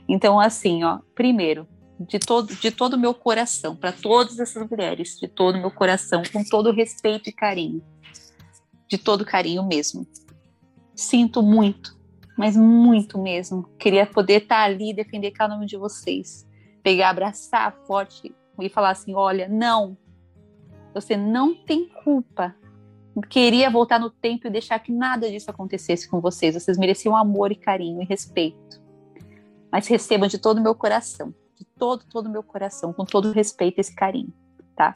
[0.09, 1.69] Então, assim, ó, primeiro,
[2.01, 5.71] de todo de todo o meu coração, para todas essas mulheres, de todo o meu
[5.71, 7.83] coração, com todo respeito e carinho,
[8.87, 10.07] de todo carinho mesmo.
[10.95, 11.97] Sinto muito,
[12.37, 13.65] mas muito mesmo.
[13.79, 16.47] Queria poder estar tá ali e defender cada um de vocês.
[16.83, 19.97] Pegar, abraçar forte e falar assim: olha, não,
[20.95, 22.55] você não tem culpa.
[23.29, 26.55] Queria voltar no tempo e deixar que nada disso acontecesse com vocês.
[26.55, 28.81] Vocês mereciam amor e carinho e respeito.
[29.71, 33.29] Mas recebam de todo o meu coração, de todo, todo o meu coração, com todo
[33.29, 34.33] o respeito e esse carinho,
[34.75, 34.95] tá?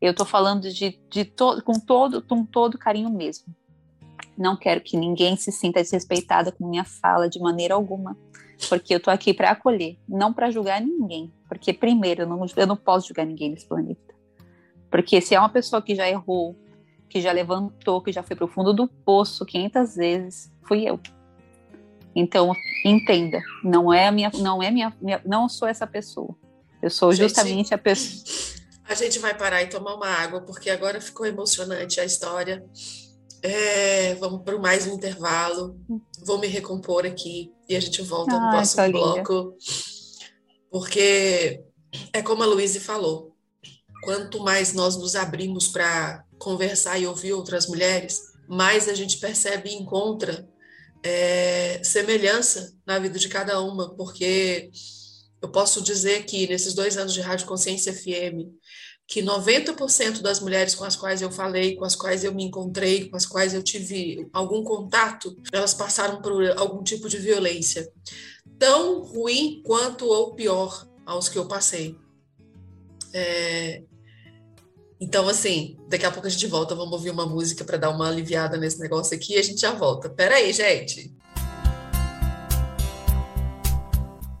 [0.00, 3.54] Eu tô falando de, de to, com todo, com todo carinho mesmo.
[4.36, 8.16] Não quero que ninguém se sinta desrespeitada com minha fala de maneira alguma,
[8.68, 11.32] porque eu tô aqui para acolher, não para julgar ninguém.
[11.48, 14.11] Porque primeiro, eu não, eu não posso julgar ninguém nesse planeta.
[14.92, 16.54] Porque se é uma pessoa que já errou,
[17.08, 21.00] que já levantou, que já foi para o fundo do poço 500 vezes, fui eu.
[22.14, 26.36] Então, entenda, não é a minha, não é minha, minha não sou essa pessoa.
[26.82, 28.22] Eu sou gente, justamente a pessoa.
[28.84, 32.62] A gente vai parar e tomar uma água, porque agora ficou emocionante a história.
[33.42, 35.80] É, vamos para mais um intervalo.
[36.26, 39.56] Vou me recompor aqui e a gente volta no próximo bloco.
[40.70, 41.62] Porque
[42.12, 43.31] é como a Luíse falou,
[44.02, 49.70] quanto mais nós nos abrimos para conversar e ouvir outras mulheres, mais a gente percebe
[49.70, 50.46] e encontra
[51.02, 54.70] é, semelhança na vida de cada uma, porque
[55.40, 58.50] eu posso dizer que nesses dois anos de Rádio Consciência FM,
[59.06, 63.08] que 90% das mulheres com as quais eu falei, com as quais eu me encontrei,
[63.08, 67.90] com as quais eu tive algum contato, elas passaram por algum tipo de violência,
[68.58, 71.96] tão ruim quanto ou pior aos que eu passei.
[73.12, 73.82] É,
[75.02, 78.06] então, assim, daqui a pouco a gente volta, vamos ouvir uma música para dar uma
[78.06, 80.08] aliviada nesse negócio aqui e a gente já volta.
[80.08, 81.12] Pera aí, gente.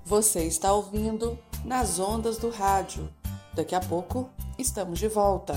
[0.04, 3.12] Você está ouvindo nas ondas do rádio.
[3.52, 5.54] Daqui a pouco estamos de volta.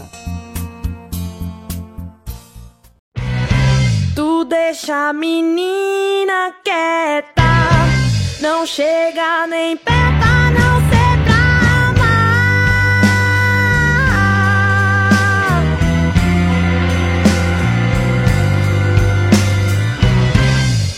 [4.15, 7.43] Tu deixa a menina quieta,
[8.41, 10.44] não chega nem perto.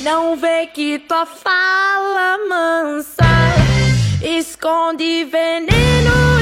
[0.10, 3.26] Não vê que tua fala mansa
[4.24, 6.37] esconde veneno.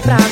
[0.00, 0.29] Pra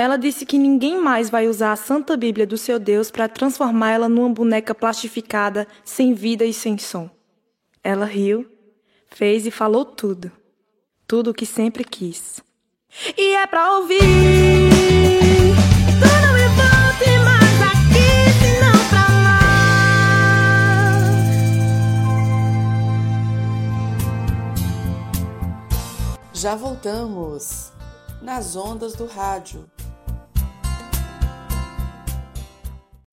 [0.00, 4.08] Ela disse que ninguém mais vai usar a Santa Bíblia do seu Deus para transformá-la
[4.08, 7.10] numa boneca plastificada, sem vida e sem som.
[7.84, 8.50] Ela riu,
[9.10, 10.32] fez e falou tudo.
[11.06, 12.42] Tudo o que sempre quis.
[13.14, 13.98] E é pra ouvir.
[16.00, 16.48] Tu não me
[17.22, 18.24] mais aqui,
[18.88, 19.42] pra lá.
[26.32, 27.70] Já voltamos
[28.22, 29.68] nas ondas do rádio.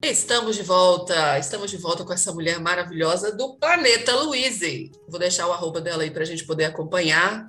[0.00, 4.92] Estamos de volta, estamos de volta com essa mulher maravilhosa do planeta Louise.
[5.08, 7.48] Vou deixar o arroba dela aí para a gente poder acompanhar.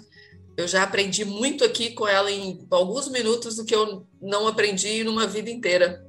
[0.58, 5.04] Eu já aprendi muito aqui com ela em alguns minutos do que eu não aprendi
[5.04, 6.04] numa vida inteira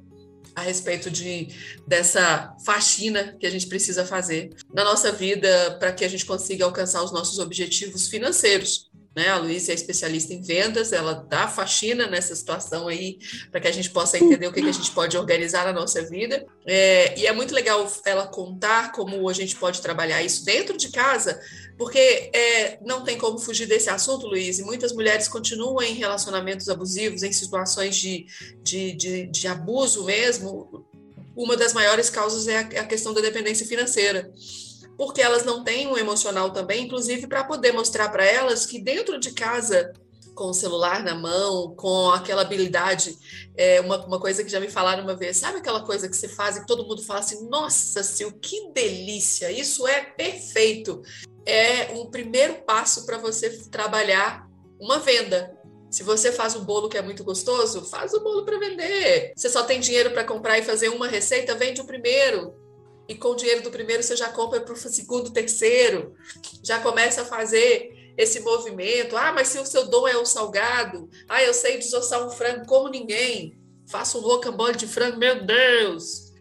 [0.55, 1.49] a respeito de
[1.87, 6.65] dessa faxina que a gente precisa fazer na nossa vida para que a gente consiga
[6.65, 8.90] alcançar os nossos objetivos financeiros.
[9.15, 9.27] Né?
[9.27, 13.19] A Luísa é especialista em vendas, ela dá faxina nessa situação aí
[13.51, 16.01] para que a gente possa entender o que, que a gente pode organizar na nossa
[16.01, 16.45] vida.
[16.65, 20.89] É, e é muito legal ela contar como a gente pode trabalhar isso dentro de
[20.91, 21.41] casa,
[21.77, 21.99] porque
[22.33, 27.21] é, não tem como fugir desse assunto, Luiz, e muitas mulheres continuam em relacionamentos abusivos,
[27.21, 28.25] em situações de,
[28.63, 30.85] de, de, de abuso mesmo.
[31.35, 34.31] Uma das maiores causas é a, a questão da dependência financeira
[35.01, 39.19] porque elas não têm um emocional também, inclusive para poder mostrar para elas que dentro
[39.19, 39.91] de casa,
[40.35, 43.17] com o celular na mão, com aquela habilidade,
[43.57, 46.27] é, uma, uma coisa que já me falaram uma vez, sabe aquela coisa que você
[46.27, 51.01] faz e todo mundo fala assim, nossa, Sil, que delícia, isso é perfeito.
[51.47, 54.47] É um primeiro passo para você trabalhar
[54.79, 55.51] uma venda,
[55.89, 59.33] se você faz um bolo que é muito gostoso, faz o bolo para vender.
[59.35, 62.60] Você só tem dinheiro para comprar e fazer uma receita, vende o primeiro
[63.07, 66.15] e com o dinheiro do primeiro você já compra para o segundo, terceiro,
[66.63, 69.17] já começa a fazer esse movimento.
[69.17, 72.65] Ah, mas se o seu dom é o salgado, ah, eu sei desossar um frango
[72.65, 76.31] como ninguém, faço um rocambole de frango, meu Deus.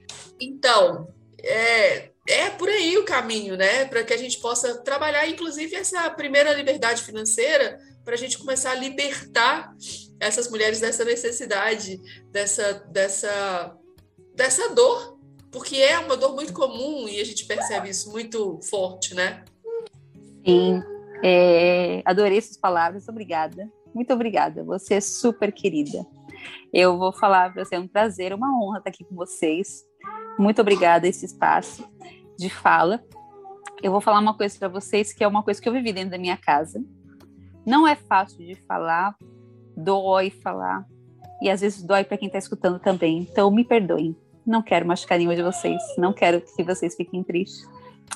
[0.41, 1.09] Então,
[1.43, 3.85] é, é por aí o caminho, né?
[3.85, 8.73] Para que a gente possa trabalhar, inclusive, essa primeira liberdade financeira, para a gente começar
[8.73, 9.75] a libertar
[10.19, 12.01] essas mulheres dessa necessidade,
[12.31, 13.77] dessa, dessa,
[14.35, 15.20] dessa dor
[15.51, 19.45] porque é uma dor muito comum e a gente percebe isso muito forte, né?
[20.45, 20.83] Sim,
[21.23, 23.71] é, adorei essas palavras, obrigada.
[23.95, 26.07] Muito obrigada, você é super querida.
[26.73, 29.85] Eu vou falar para você, é um prazer, uma honra estar aqui com vocês.
[30.39, 31.85] Muito obrigada esse espaço
[32.39, 33.03] de fala.
[33.83, 36.11] Eu vou falar uma coisa para vocês que é uma coisa que eu vivi dentro
[36.11, 36.83] da minha casa.
[37.67, 39.17] Não é fácil de falar,
[39.77, 40.87] dói falar,
[41.43, 43.27] e às vezes dói para quem está escutando também.
[43.31, 44.17] Então me perdoem
[44.47, 45.81] Não quero machucar nenhum de vocês.
[45.97, 47.69] Não quero que vocês fiquem tristes.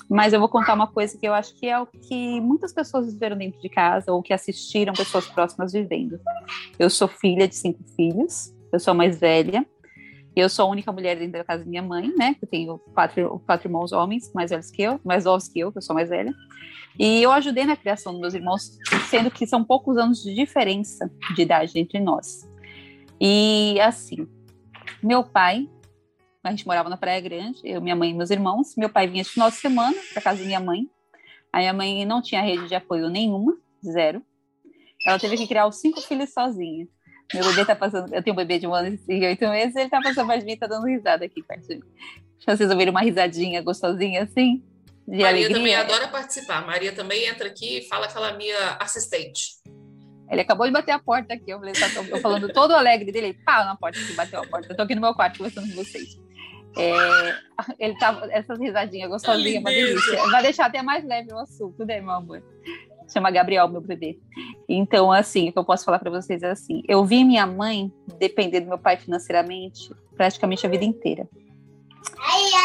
[0.09, 3.13] Mas eu vou contar uma coisa que eu acho que é o que muitas pessoas
[3.13, 6.21] viveram dentro de casa ou que assistiram pessoas próximas vivendo.
[6.79, 9.65] Eu sou filha de cinco filhos, eu sou a mais velha,
[10.37, 12.37] eu sou a única mulher dentro da casa da minha mãe, né?
[12.43, 15.79] Eu tenho quatro, quatro irmãos homens, mais velhos que eu, mais novos que eu, que
[15.79, 16.35] eu sou mais velha.
[16.99, 21.11] E eu ajudei na criação dos meus irmãos, sendo que são poucos anos de diferença
[21.35, 22.49] de idade entre nós.
[23.21, 24.27] E assim,
[25.03, 25.69] meu pai
[26.45, 28.77] a gente morava na Praia Grande, eu, minha mãe e meus irmãos.
[28.77, 30.87] Meu pai vinha de final de semana para casa da minha mãe.
[31.51, 34.23] A minha mãe não tinha rede de apoio nenhuma, zero.
[35.07, 36.87] Ela teve que criar os cinco filhos sozinha.
[37.33, 38.15] Meu bebê tá passando.
[38.15, 40.47] Eu tenho um bebê de um ano e oito meses, ele tá passando mais de
[40.47, 41.83] mim, tá dando risada aqui perto de mim.
[42.47, 44.63] Vocês ouviram uma risadinha gostosinha assim?
[45.09, 45.57] De Maria alegria.
[45.57, 46.67] também adora participar.
[46.67, 49.55] Maria também entra aqui e fala que ela é minha assistente.
[50.31, 51.51] Ele acabou de bater a porta aqui.
[51.51, 54.47] Eu falei, tá, eu falando todo alegre dele, ele pá na porta que bateu a
[54.47, 54.73] porta.
[54.73, 56.24] Eu tô aqui no meu quarto conversando com vocês.
[56.77, 57.37] É,
[57.79, 60.27] ele tá, essas risadinhas gostosinhas, uma delícia.
[60.31, 62.43] Vai deixar até mais leve o assunto, né, meu amor?
[63.13, 64.19] Chama Gabriel, meu bebê.
[64.69, 67.93] Então, assim, o que eu posso falar para vocês é assim: eu vi minha mãe
[68.19, 71.29] depender do meu pai financeiramente praticamente a vida inteira.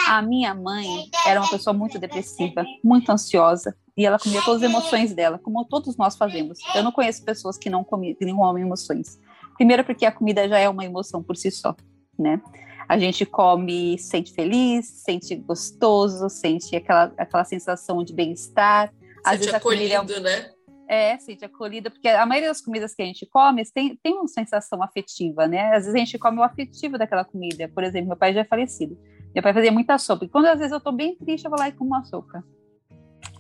[0.08, 4.70] A minha mãe era uma pessoa muito depressiva, muito ansiosa, e ela comia todas as
[4.70, 6.60] emoções dela, como todos nós fazemos.
[6.74, 9.20] Eu não conheço pessoas que não comem, que não comem emoções.
[9.56, 11.76] Primeiro, porque a comida já é uma emoção por si só,
[12.18, 12.42] né?
[12.90, 18.92] A gente come, sente feliz, sente gostoso, sente aquela, aquela sensação de bem-estar.
[19.24, 20.52] Às sente vezes acolhido, é, né?
[20.90, 24.28] É, sente acolhida, porque a maioria das comidas que a gente come tem, tem uma
[24.28, 25.68] sensação afetiva, né?
[25.68, 27.70] Às vezes a gente come o afetivo daquela comida.
[27.70, 28.98] Por exemplo, meu pai já é falecido.
[29.36, 30.26] Meu pai fazia muita sopa.
[30.26, 32.44] E quando às vezes eu tô bem triste, eu vou lá e como uma sopa.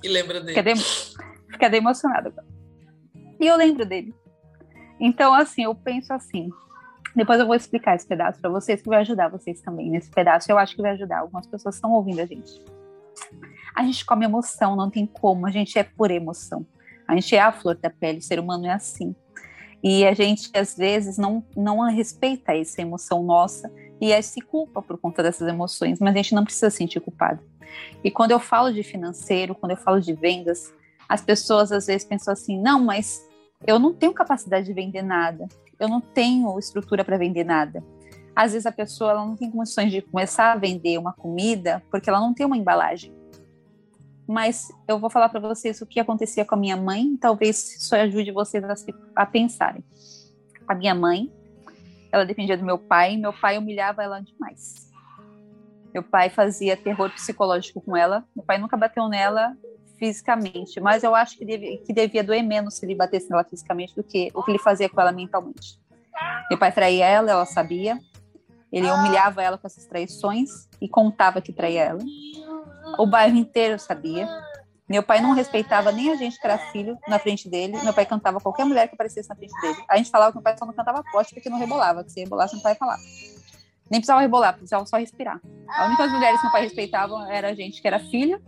[0.03, 0.79] E lembra dele.
[1.49, 2.31] Fiquei, emocionada.
[3.39, 4.13] E eu lembro dele.
[4.99, 6.51] Então, assim, eu penso assim,
[7.15, 10.51] depois eu vou explicar esse pedaço para vocês, que vai ajudar vocês também nesse pedaço.
[10.51, 11.19] Eu acho que vai ajudar.
[11.19, 12.61] Algumas pessoas estão ouvindo a gente.
[13.75, 15.47] A gente come emoção, não tem como.
[15.47, 16.65] A gente é por emoção.
[17.07, 18.19] A gente é a flor da pele.
[18.19, 19.15] O ser humano é assim.
[19.81, 24.97] E a gente, às vezes, não, não respeita essa emoção nossa e se culpa por
[24.97, 27.41] conta dessas emoções, mas a gente não precisa se sentir culpado.
[28.03, 30.73] E quando eu falo de financeiro, quando eu falo de vendas,
[31.07, 33.25] as pessoas às vezes pensam assim: não, mas
[33.65, 35.47] eu não tenho capacidade de vender nada
[35.79, 37.83] eu não tenho estrutura para vender nada.
[38.35, 42.09] Às vezes a pessoa ela não tem condições de começar a vender uma comida porque
[42.09, 43.13] ela não tem uma embalagem.
[44.27, 47.95] Mas eu vou falar para vocês o que acontecia com a minha mãe, talvez isso
[47.95, 48.75] ajude vocês a,
[49.15, 49.83] a pensarem.
[50.67, 51.31] A minha mãe,
[52.11, 54.89] ela dependia do meu pai, meu pai humilhava ela demais.
[55.91, 58.23] Meu pai fazia terror psicológico com ela.
[58.35, 59.57] Meu pai nunca bateu nela
[59.99, 63.93] fisicamente, mas eu acho que, deve, que devia doer menos se ele batesse nela fisicamente
[63.93, 65.77] do que o que ele fazia com ela mentalmente.
[66.49, 67.99] Meu pai traía ela, ela sabia.
[68.71, 70.49] Ele humilhava ela com essas traições
[70.81, 71.99] e contava que traía ela.
[72.97, 74.27] O bairro inteiro sabia.
[74.87, 77.77] Meu pai não respeitava nem a gente que era filho na frente dele.
[77.83, 79.77] Meu pai cantava qualquer mulher que aparecesse na frente dele.
[79.87, 82.19] A gente falava que meu pai só não cantava poste porque não rebolava, que se
[82.21, 83.01] rebolasse meu pai falava.
[83.89, 85.41] Nem precisava rebolar, precisava só respirar.
[85.67, 88.39] A única mulheres que meu pai respeitava era a gente que era filha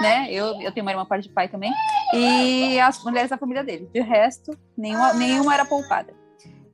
[0.00, 0.28] né?
[0.30, 1.72] Eu, eu tenho uma irmã parte de pai também.
[2.12, 3.88] E as mulheres da família dele.
[3.92, 6.12] De resto, nenhuma, nenhuma era poupada.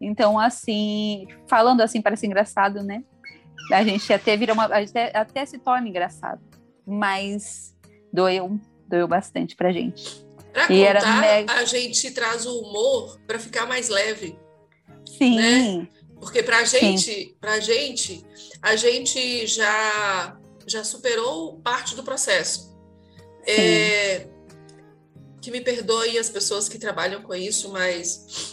[0.00, 3.04] Então, assim, falando assim, parece engraçado, né?
[3.72, 4.64] A gente até vira uma.
[4.64, 6.40] Até, até se torna engraçado.
[6.84, 7.76] Mas
[8.12, 8.58] doeu,
[8.88, 10.26] doeu bastante pra gente.
[10.52, 11.52] Pra e contar, mega...
[11.54, 14.36] a gente traz o humor para ficar mais leve.
[15.06, 15.36] Sim.
[15.36, 15.88] Né?
[16.18, 17.36] Porque pra gente, Sim.
[17.40, 18.24] pra gente,
[18.60, 22.71] a gente já já superou parte do processo.
[23.46, 24.28] É,
[25.40, 28.52] que me perdoe as pessoas que trabalham com isso, mas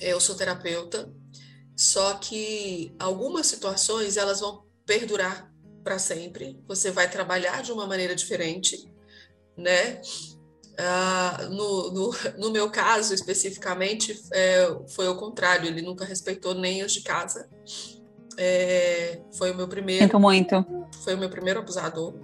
[0.00, 1.08] eu sou terapeuta.
[1.76, 5.50] Só que algumas situações elas vão perdurar
[5.82, 6.60] para sempre.
[6.66, 8.92] Você vai trabalhar de uma maneira diferente,
[9.56, 10.00] né?
[10.78, 15.66] Ah, no, no, no, meu caso especificamente é, foi o contrário.
[15.66, 17.48] Ele nunca respeitou nem os de casa.
[18.36, 20.04] É, foi o meu primeiro.
[20.04, 20.66] Sinto muito.
[21.04, 22.14] Foi o meu primeiro abusador.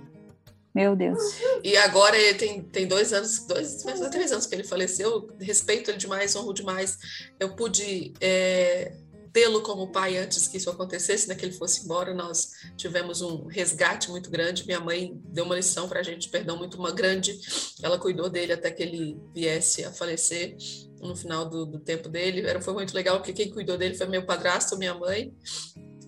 [0.76, 1.18] Meu Deus.
[1.64, 5.26] E agora ele tem, tem dois anos, dois, três anos que ele faleceu.
[5.40, 6.98] Respeito ele demais, honro demais.
[7.40, 8.92] Eu pude é,
[9.32, 12.12] tê-lo como pai antes que isso acontecesse, né, que ele fosse embora.
[12.12, 14.66] Nós tivemos um resgate muito grande.
[14.66, 17.40] Minha mãe deu uma lição para a gente, perdão, muito uma grande.
[17.82, 20.58] Ela cuidou dele até que ele viesse a falecer
[21.00, 22.46] no final do, do tempo dele.
[22.46, 25.34] Era, foi muito legal, porque quem cuidou dele foi meu padrasto, minha mãe.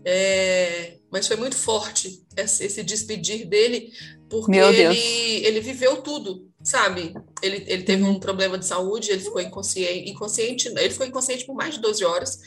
[0.04, 3.92] É, mas foi muito forte esse, esse despedir dele,
[4.28, 7.14] porque ele, ele viveu tudo, sabe?
[7.42, 11.54] Ele, ele teve um problema de saúde, ele ficou inconsciente, inconsciente, ele ficou inconsciente por
[11.54, 12.38] mais de 12 horas.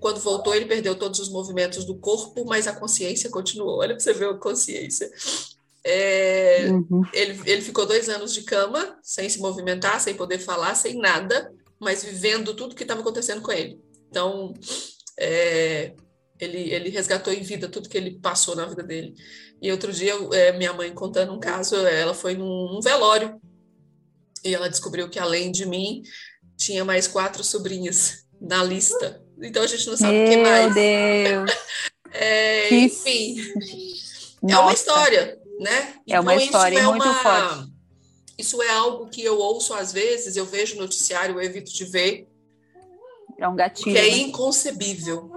[0.00, 3.78] Quando voltou, ele perdeu todos os movimentos do corpo, mas a consciência continuou.
[3.78, 5.10] Olha para você ver a consciência.
[5.84, 7.02] É, Uhum.
[7.12, 11.52] ele, ele ficou dois anos de cama, sem se movimentar, sem poder falar, sem nada,
[11.78, 13.80] mas vivendo tudo que estava acontecendo com ele.
[14.08, 14.54] Então,
[15.18, 15.92] é,
[16.44, 19.14] ele, ele resgatou em vida tudo que ele passou na vida dele.
[19.60, 23.40] E outro dia, é, minha mãe contando um caso, ela foi num, num velório
[24.44, 26.02] e ela descobriu que, além de mim,
[26.56, 29.22] tinha mais quatro sobrinhas na lista.
[29.40, 30.74] Então, a gente não sabe o que Meu mais.
[30.74, 31.50] Deus.
[32.14, 33.36] É, Que- enfim,
[34.42, 34.74] é uma Nossa.
[34.74, 35.94] história, né?
[36.06, 37.72] É uma Então, história isso é muito uma- forte.
[38.36, 41.84] Isso é algo que eu ouço às vezes, eu vejo no noticiário, eu evito de
[41.86, 42.28] ver,
[43.38, 43.92] É um gatilho.
[43.92, 44.16] que é né?
[44.18, 45.30] inconcebível.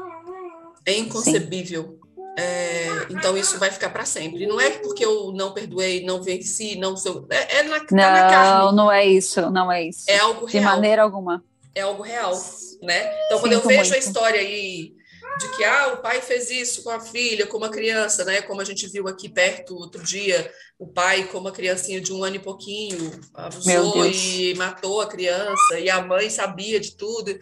[0.86, 2.00] É inconcebível.
[2.38, 4.46] É, então isso vai ficar para sempre.
[4.46, 7.26] Não é porque eu não perdoei, não venci, não sou.
[7.30, 8.76] É, é na, tá na Não, carne.
[8.76, 10.04] não é isso, não é isso.
[10.08, 10.64] É algo De real.
[10.76, 11.44] maneira alguma.
[11.74, 12.34] É algo real,
[12.82, 13.10] né?
[13.26, 14.08] Então quando eu Sinto vejo a muito.
[14.08, 14.94] história aí
[15.38, 18.42] de que ah, o pai fez isso com a filha, com uma criança, né?
[18.42, 22.24] Como a gente viu aqui perto outro dia, o pai com uma criancinha de um
[22.24, 27.38] ano e pouquinho abusou e matou a criança e a mãe sabia de tudo.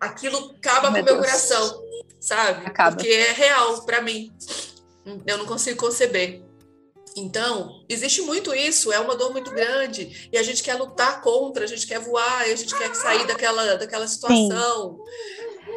[0.00, 1.26] Aquilo acaba Meu com o meu Deus.
[1.26, 1.82] coração,
[2.22, 2.64] sabe?
[2.66, 2.96] Acaba.
[2.96, 4.32] Porque é real para mim.
[5.26, 6.42] Eu não consigo conceber.
[7.16, 11.64] Então, existe muito isso, é uma dor muito grande, e a gente quer lutar contra,
[11.64, 14.98] a gente quer voar, a gente quer sair daquela, daquela situação.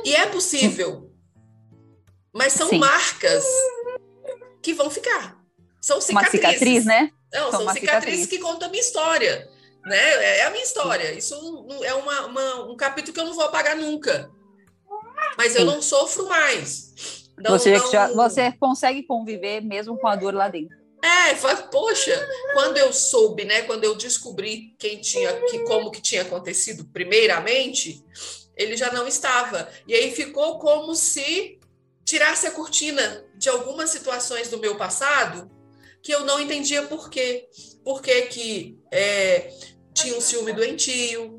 [0.05, 1.11] E é possível,
[2.33, 2.77] mas são Sim.
[2.77, 3.43] marcas
[4.61, 5.37] que vão ficar.
[5.81, 6.39] São Uma cicatrizes.
[6.39, 7.11] cicatriz, né?
[7.33, 8.27] Não, São são uma cicatrizes cicatriz.
[8.27, 9.49] que contam a minha história.
[9.85, 10.37] Né?
[10.39, 11.11] É a minha história.
[11.11, 11.35] Isso
[11.83, 14.31] é uma, uma- um capítulo que eu não vou apagar nunca.
[15.37, 15.67] Mas eu Sim.
[15.67, 16.93] não sofro mais.
[17.37, 20.77] Não- você, não- já- você consegue conviver mesmo com a dor lá dentro.
[21.03, 26.01] É, fala, poxa, quando eu soube, né, quando eu descobri quem tinha, que como que
[26.01, 28.03] tinha acontecido primeiramente,
[28.57, 29.69] ele já não estava.
[29.87, 31.59] E aí ficou como se
[32.03, 35.51] tirasse a cortina de algumas situações do meu passado
[36.01, 37.47] que eu não entendia por quê.
[37.83, 39.51] Por que que é,
[39.93, 41.37] tinha um ciúme doentio,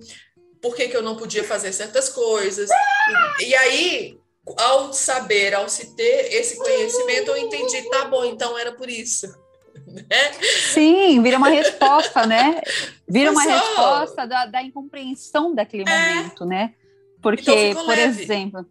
[0.67, 2.69] por que que eu não podia fazer certas coisas.
[3.41, 4.19] E, e aí,
[4.59, 9.27] ao saber, ao se ter esse conhecimento, eu entendi, tá bom, então era por isso.
[9.87, 10.33] Né?
[10.73, 12.61] Sim, vira uma resposta, né?
[13.09, 15.87] Vira uma só- resposta da, da incompreensão daquele É.
[15.87, 16.75] momento, né?
[17.23, 18.23] Porque, Então por leve.
[18.23, 18.67] exemplo,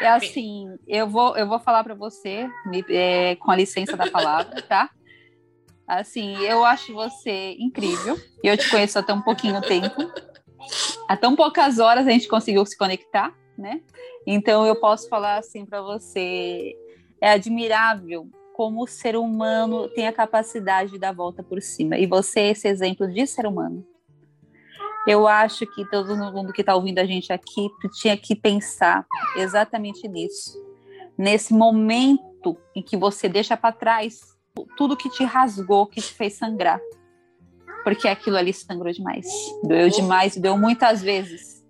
[0.00, 4.10] é assim, eu vou, eu vou falar para você, me- é, com a licença da
[4.10, 4.90] palavra, tá?
[5.86, 8.16] Assim, eu acho você incrível.
[8.42, 10.10] Eu te conheço há tão pouquinho tempo.
[11.08, 13.82] Há tão poucas horas a gente conseguiu se conectar, né?
[14.26, 16.74] Então eu posso falar assim para você,
[17.20, 21.98] é admirável como o ser humano tem a capacidade de dar volta por cima.
[21.98, 23.84] E você é esse exemplo de ser humano.
[25.06, 27.68] Eu acho que todo mundo que está ouvindo a gente aqui
[28.00, 29.04] tinha que pensar
[29.36, 30.58] exatamente nisso.
[31.18, 34.33] Nesse momento em que você deixa para trás
[34.76, 36.80] tudo que te rasgou, que te fez sangrar.
[37.82, 39.26] Porque aquilo ali sangrou demais.
[39.62, 41.62] Doeu demais, doeu muitas vezes.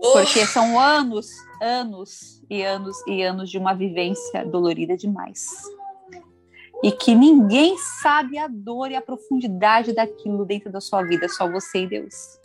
[0.00, 1.28] Porque são anos,
[1.60, 5.46] anos e anos e anos de uma vivência dolorida demais.
[6.82, 11.48] E que ninguém sabe a dor e a profundidade daquilo dentro da sua vida, só
[11.48, 12.40] você e Deus.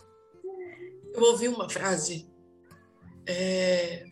[1.16, 2.30] eu ouvi uma frase,
[3.26, 4.06] é,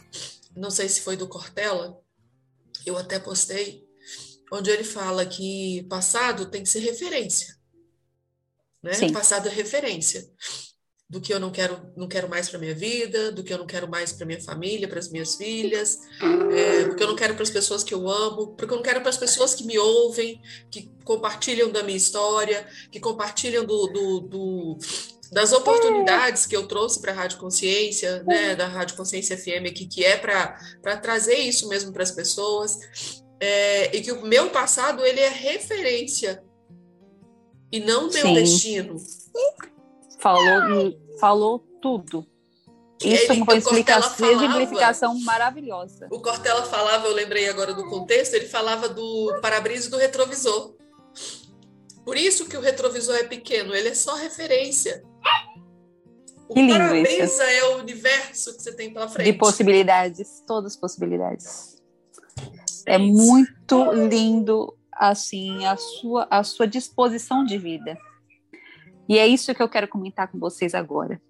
[0.55, 2.01] não sei se foi do Cortella,
[2.83, 3.84] eu até postei,
[4.51, 7.55] onde ele fala que passado tem que ser referência.
[8.83, 8.93] Né?
[8.93, 9.11] Sim.
[9.11, 10.25] Passado é referência
[11.07, 13.67] do que eu não quero, não quero mais para minha vida, do que eu não
[13.67, 15.99] quero mais para minha família, para as minhas filhas,
[16.51, 18.83] é, do que eu não quero para as pessoas que eu amo, porque eu não
[18.83, 20.41] quero para as pessoas que me ouvem,
[20.71, 24.77] que compartilham da minha história, que compartilham do, do- do-
[25.31, 29.85] das oportunidades que eu trouxe para a Rádio Consciência, né, da Rádio Consciência FM aqui,
[29.87, 30.57] que é para
[31.01, 32.77] trazer isso mesmo para as pessoas,
[33.39, 36.43] é, e que o meu passado ele é referência
[37.71, 38.33] e não meu Sim.
[38.33, 38.97] destino.
[40.19, 42.25] Falou, falou tudo.
[43.03, 46.07] Isso ele- Cortella explicação, exemplificação maravilhosa.
[46.09, 50.73] O Cortella falava, eu lembrei agora do contexto, ele falava do para-brisa e do retrovisor.
[52.05, 55.03] Por isso que o retrovisor é pequeno, ele é só referência.
[56.47, 59.31] O para-brisa é o universo que você tem pela frente.
[59.31, 61.74] De possibilidades, todas as possibilidades.
[62.85, 67.97] É muito lindo assim a sua a sua disposição de vida.
[69.07, 71.21] E é isso que eu quero comentar com vocês agora.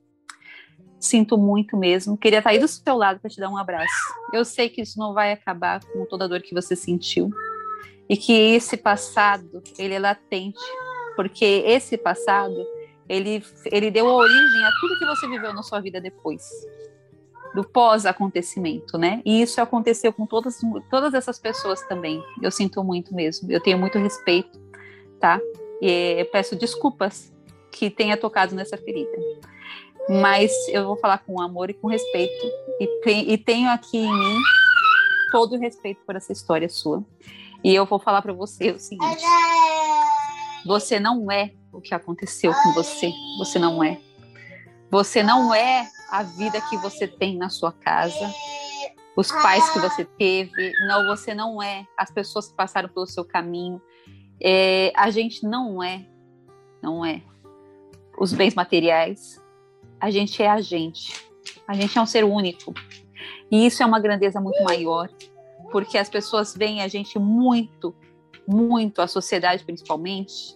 [0.99, 2.17] Sinto muito mesmo.
[2.17, 3.93] Queria estar aí do seu lado para te dar um abraço.
[4.33, 7.29] Eu sei que isso não vai acabar com toda a dor que você sentiu
[8.07, 10.59] e que esse passado ele é latente,
[11.15, 12.55] porque esse passado
[13.07, 16.41] ele ele deu origem a tudo que você viveu na sua vida depois
[17.55, 19.21] do pós-acontecimento, né?
[19.25, 20.59] E isso aconteceu com todas
[20.91, 22.21] todas essas pessoas também.
[22.41, 23.51] Eu sinto muito mesmo.
[23.51, 24.59] Eu tenho muito respeito,
[25.19, 25.39] tá?
[25.81, 27.33] E peço desculpas
[27.71, 29.17] que tenha tocado nessa ferida
[30.07, 32.45] mas eu vou falar com amor e com respeito.
[32.79, 34.39] E, e tenho aqui em mim
[35.31, 37.03] todo o respeito por essa história sua.
[37.63, 39.23] E eu vou falar para você o seguinte:
[40.65, 43.11] você não é o que aconteceu com você.
[43.39, 43.99] Você não é.
[44.95, 48.33] Você não é a vida que você tem na sua casa,
[49.13, 50.71] os pais que você teve.
[50.87, 53.81] Não, você não é as pessoas que passaram pelo seu caminho.
[54.41, 56.05] É, a gente não é,
[56.81, 57.21] não é
[58.17, 59.43] os bens materiais,
[59.99, 61.13] a gente é a gente.
[61.67, 62.73] A gente é um ser único.
[63.51, 65.09] E isso é uma grandeza muito maior,
[65.73, 67.93] porque as pessoas veem a gente muito,
[68.47, 70.55] muito, a sociedade principalmente,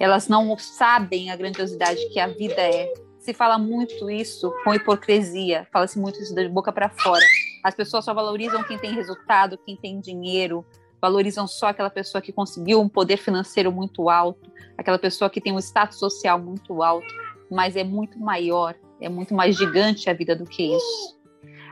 [0.00, 2.92] elas não sabem a grandiosidade que a vida é.
[3.22, 7.24] Se fala muito isso com hipocrisia, fala-se muito isso de boca para fora.
[7.64, 10.66] As pessoas só valorizam quem tem resultado, quem tem dinheiro,
[11.00, 15.52] valorizam só aquela pessoa que conseguiu um poder financeiro muito alto, aquela pessoa que tem
[15.52, 20.34] um status social muito alto mas é muito maior, é muito mais gigante a vida
[20.34, 21.20] do que isso.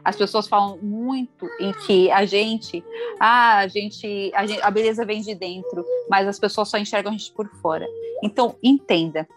[0.05, 2.84] As pessoas falam muito em que a gente,
[3.18, 7.12] ah, a gente, a, gente, a beleza vem de dentro, mas as pessoas só enxergam
[7.12, 7.86] a gente por fora.
[8.22, 9.28] Então, entenda,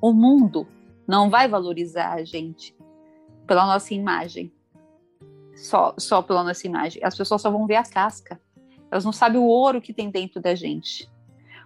[0.00, 0.66] o mundo
[1.10, 2.72] não vai valorizar a gente
[3.44, 4.52] pela nossa imagem,
[5.56, 7.02] só, só pela nossa imagem.
[7.04, 8.40] As pessoas só vão ver a casca.
[8.88, 11.10] Elas não sabem o ouro que tem dentro da gente.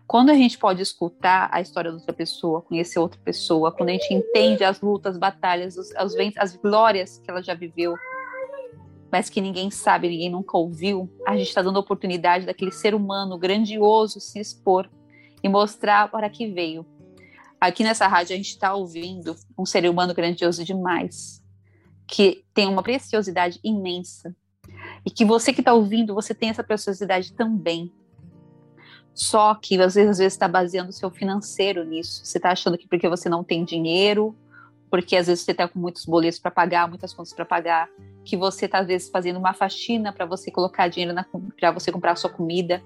[0.06, 3.92] Quando a gente pode escutar a história de outra pessoa, conhecer outra pessoa, quando a
[3.92, 7.96] gente entende as lutas, batalhas, os, as, as glórias que ela já viveu,
[9.12, 12.94] mas que ninguém sabe, ninguém nunca ouviu, a gente está dando a oportunidade daquele ser
[12.94, 14.88] humano grandioso se expor
[15.42, 16.86] e mostrar para que veio.
[17.64, 21.42] Aqui nessa rádio a gente está ouvindo um ser humano grandioso demais,
[22.06, 24.36] que tem uma preciosidade imensa.
[25.02, 27.90] E que você que está ouvindo, você tem essa preciosidade também.
[29.14, 32.22] Só que às vezes está baseando o seu financeiro nisso.
[32.22, 34.36] Você está achando que porque você não tem dinheiro,
[34.90, 37.88] porque às vezes você está com muitos boletos para pagar, muitas contas para pagar,
[38.26, 41.14] que você está às vezes fazendo uma faxina para você colocar dinheiro
[41.58, 42.82] para você comprar sua comida,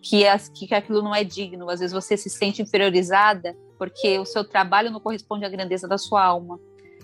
[0.00, 1.68] que, as, que aquilo não é digno.
[1.68, 5.98] Às vezes você se sente inferiorizada porque o seu trabalho não corresponde à grandeza da
[5.98, 6.60] sua alma.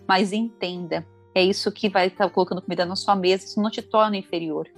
[0.07, 1.05] Mas entenda,
[1.35, 4.16] é isso que vai estar tá colocando comida na sua mesa, isso não te torna
[4.16, 4.68] inferior.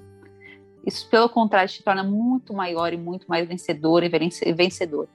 [0.86, 4.08] Isso, pelo contrário, te torna muito maior e muito mais vencedor e
[4.54, 5.10] vencedor.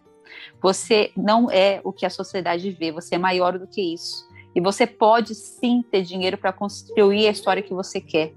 [0.61, 4.23] Você não é o que a sociedade vê, você é maior do que isso.
[4.53, 8.31] E você pode sim ter dinheiro para construir a história que você quer.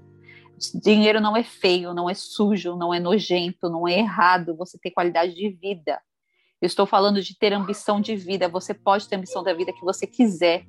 [0.73, 4.57] Dinheiro não é feio, não é sujo, não é nojento, não é errado.
[4.57, 6.01] Você ter qualidade de vida.
[6.61, 8.49] Eu estou falando de ter ambição de vida.
[8.49, 10.65] Você pode ter ambição da vida que você quiser.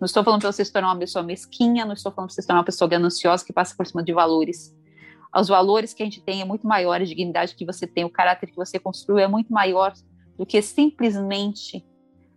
[0.00, 2.42] Não estou falando para você se tornar uma pessoa mesquinha, não estou falando para você
[2.42, 4.74] se tornar uma pessoa gananciosa que passa por cima de valores
[5.40, 8.10] os valores que a gente tem é muito maior, a dignidade que você tem, o
[8.10, 9.92] caráter que você construiu é muito maior
[10.36, 11.84] do que simplesmente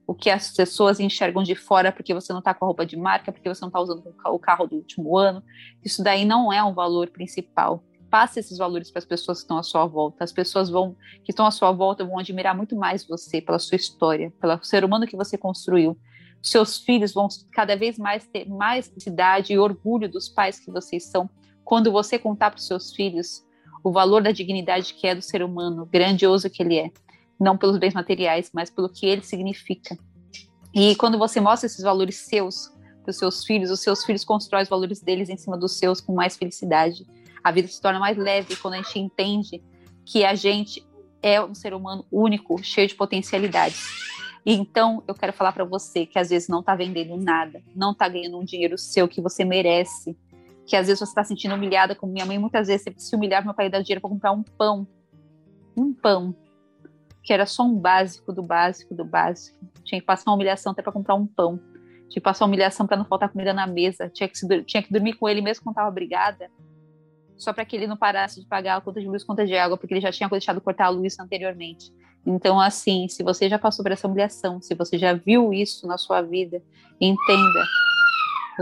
[0.05, 2.97] o que as pessoas enxergam de fora porque você não está com a roupa de
[2.97, 5.43] marca, porque você não está usando o carro do último ano.
[5.83, 7.83] Isso daí não é um valor principal.
[8.10, 10.24] Passe esses valores para as pessoas que estão à sua volta.
[10.24, 13.76] As pessoas vão que estão à sua volta vão admirar muito mais você pela sua
[13.76, 15.97] história, pelo ser humano que você construiu.
[16.41, 21.05] Seus filhos vão cada vez mais ter mais felicidade e orgulho dos pais que vocês
[21.05, 21.30] são,
[21.64, 23.45] quando você contar para os seus filhos
[23.84, 26.91] o valor da dignidade que é do ser humano, grandioso que ele é,
[27.39, 29.97] não pelos bens materiais, mas pelo que ele significa.
[30.74, 34.64] E quando você mostra esses valores seus para os seus filhos, os seus filhos constroem
[34.64, 37.05] os valores deles em cima dos seus com mais felicidade.
[37.43, 39.63] A vida se torna mais leve quando a gente entende
[40.05, 40.85] que a gente
[41.21, 44.09] é um ser humano único, cheio de potencialidades.
[44.45, 48.07] Então eu quero falar para você que às vezes não está vendendo nada, não está
[48.07, 50.17] ganhando um dinheiro seu que você merece,
[50.65, 53.45] que às vezes você está sentindo humilhada, como minha mãe muitas vezes sempre se humilhava,
[53.45, 54.87] meu pai dar dinheiro para comprar um pão.
[55.75, 56.35] Um pão.
[57.23, 59.57] Que era só um básico do básico do básico.
[59.83, 61.59] Tinha que passar uma humilhação até para comprar um pão.
[62.07, 64.09] Tinha que passar uma humilhação para não faltar comida na mesa.
[64.09, 66.49] Tinha que, se, tinha que dormir com ele mesmo quando estava brigada.
[67.39, 69.77] Só para que ele não parasse de pagar a conta de luz, conta de água,
[69.77, 71.91] porque ele já tinha deixado cortar a luz anteriormente.
[72.25, 75.97] Então, assim, se você já passou por essa humilhação, se você já viu isso na
[75.97, 76.61] sua vida,
[76.99, 77.65] entenda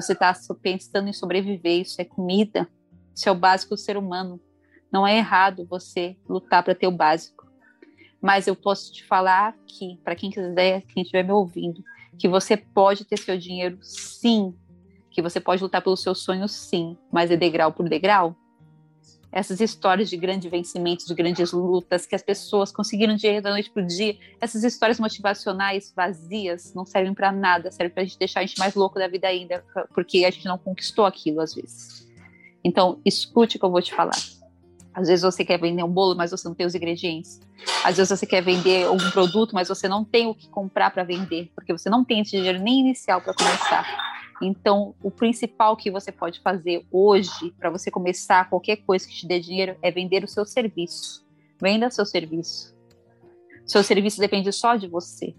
[0.01, 2.67] você está pensando em sobreviver, isso é comida,
[3.15, 4.39] isso é o básico do ser humano.
[4.91, 7.47] Não é errado você lutar para ter o básico.
[8.21, 11.83] Mas eu posso te falar aqui, para quem quiser, quem estiver me ouvindo,
[12.17, 14.55] que você pode ter seu dinheiro sim,
[15.09, 18.35] que você pode lutar pelos seus sonhos, sim, mas é degrau por degrau.
[19.31, 23.69] Essas histórias de grande vencimento, de grandes lutas, que as pessoas conseguiram dinheiro da noite
[23.69, 28.17] para o dia, essas histórias motivacionais vazias não servem para nada, servem para a gente
[28.17, 29.63] deixar a gente mais louco da vida ainda,
[29.93, 32.07] porque a gente não conquistou aquilo às vezes.
[32.63, 34.17] Então, escute o que eu vou te falar.
[34.93, 37.39] Às vezes você quer vender um bolo, mas você não tem os ingredientes.
[37.83, 41.03] Às vezes você quer vender algum produto, mas você não tem o que comprar para
[41.03, 44.16] vender, porque você não tem esse dinheiro nem inicial para começar.
[44.41, 49.27] Então, o principal que você pode fazer hoje para você começar qualquer coisa que te
[49.27, 51.25] dê dinheiro é vender o seu serviço.
[51.59, 52.75] Venda seu serviço.
[53.65, 55.35] Seu serviço depende só de você.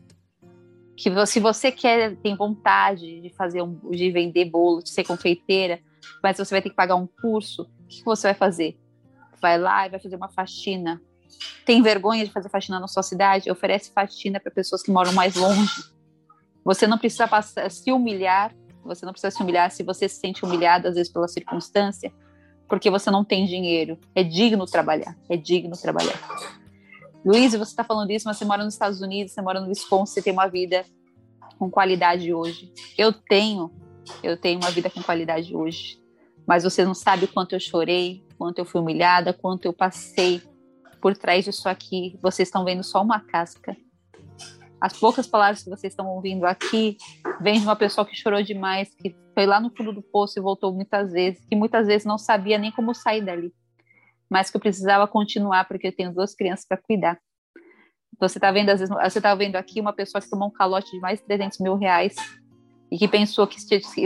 [0.97, 5.81] Que se você quer, tem vontade de fazer um, de vender bolo, de ser confeiteira,
[6.23, 8.77] mas você vai ter que pagar um curso, o que você vai fazer?
[9.41, 11.01] Vai lá e vai fazer uma faxina.
[11.65, 13.51] Tem vergonha de fazer faxina na sua cidade?
[13.51, 15.85] Oferece faxina para pessoas que moram mais longe.
[16.65, 18.53] Você não precisa passar, se humilhar
[18.89, 22.13] você não precisa se humilhar se você se sente humilhado, às vezes, pela circunstância,
[22.69, 23.99] porque você não tem dinheiro.
[24.15, 25.17] É digno trabalhar.
[25.29, 26.19] É digno trabalhar.
[27.25, 30.15] Luiz, você está falando isso, mas você mora nos Estados Unidos, você mora no Wisconsin,
[30.15, 30.85] você tem uma vida
[31.59, 32.73] com qualidade hoje.
[32.97, 33.71] Eu tenho,
[34.23, 36.01] eu tenho uma vida com qualidade hoje.
[36.47, 40.43] Mas você não sabe o quanto eu chorei, quanto eu fui humilhada, quanto eu passei
[41.01, 42.19] por trás disso aqui.
[42.23, 43.77] Vocês estão vendo só uma casca.
[44.81, 46.97] As poucas palavras que vocês estão ouvindo aqui
[47.41, 50.43] vêm de uma pessoa que chorou demais, que foi lá no fundo do poço e
[50.43, 53.53] voltou muitas vezes, que muitas vezes não sabia nem como sair dali,
[54.31, 57.19] mas que eu precisava continuar porque eu tenho duas crianças para cuidar.
[58.21, 60.91] Você está vendo, às vezes, você tá vendo aqui uma pessoa que tomou um calote
[60.91, 62.15] de mais de 300 mil reais
[62.91, 63.59] e que pensou que,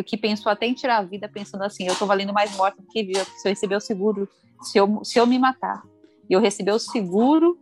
[0.03, 2.89] que pensou até em tirar a vida pensando assim, eu estou valendo mais morta do
[2.89, 4.29] que viva, se eu receber o seguro,
[4.61, 5.83] se eu, se eu me matar,
[6.29, 7.59] e eu receber o seguro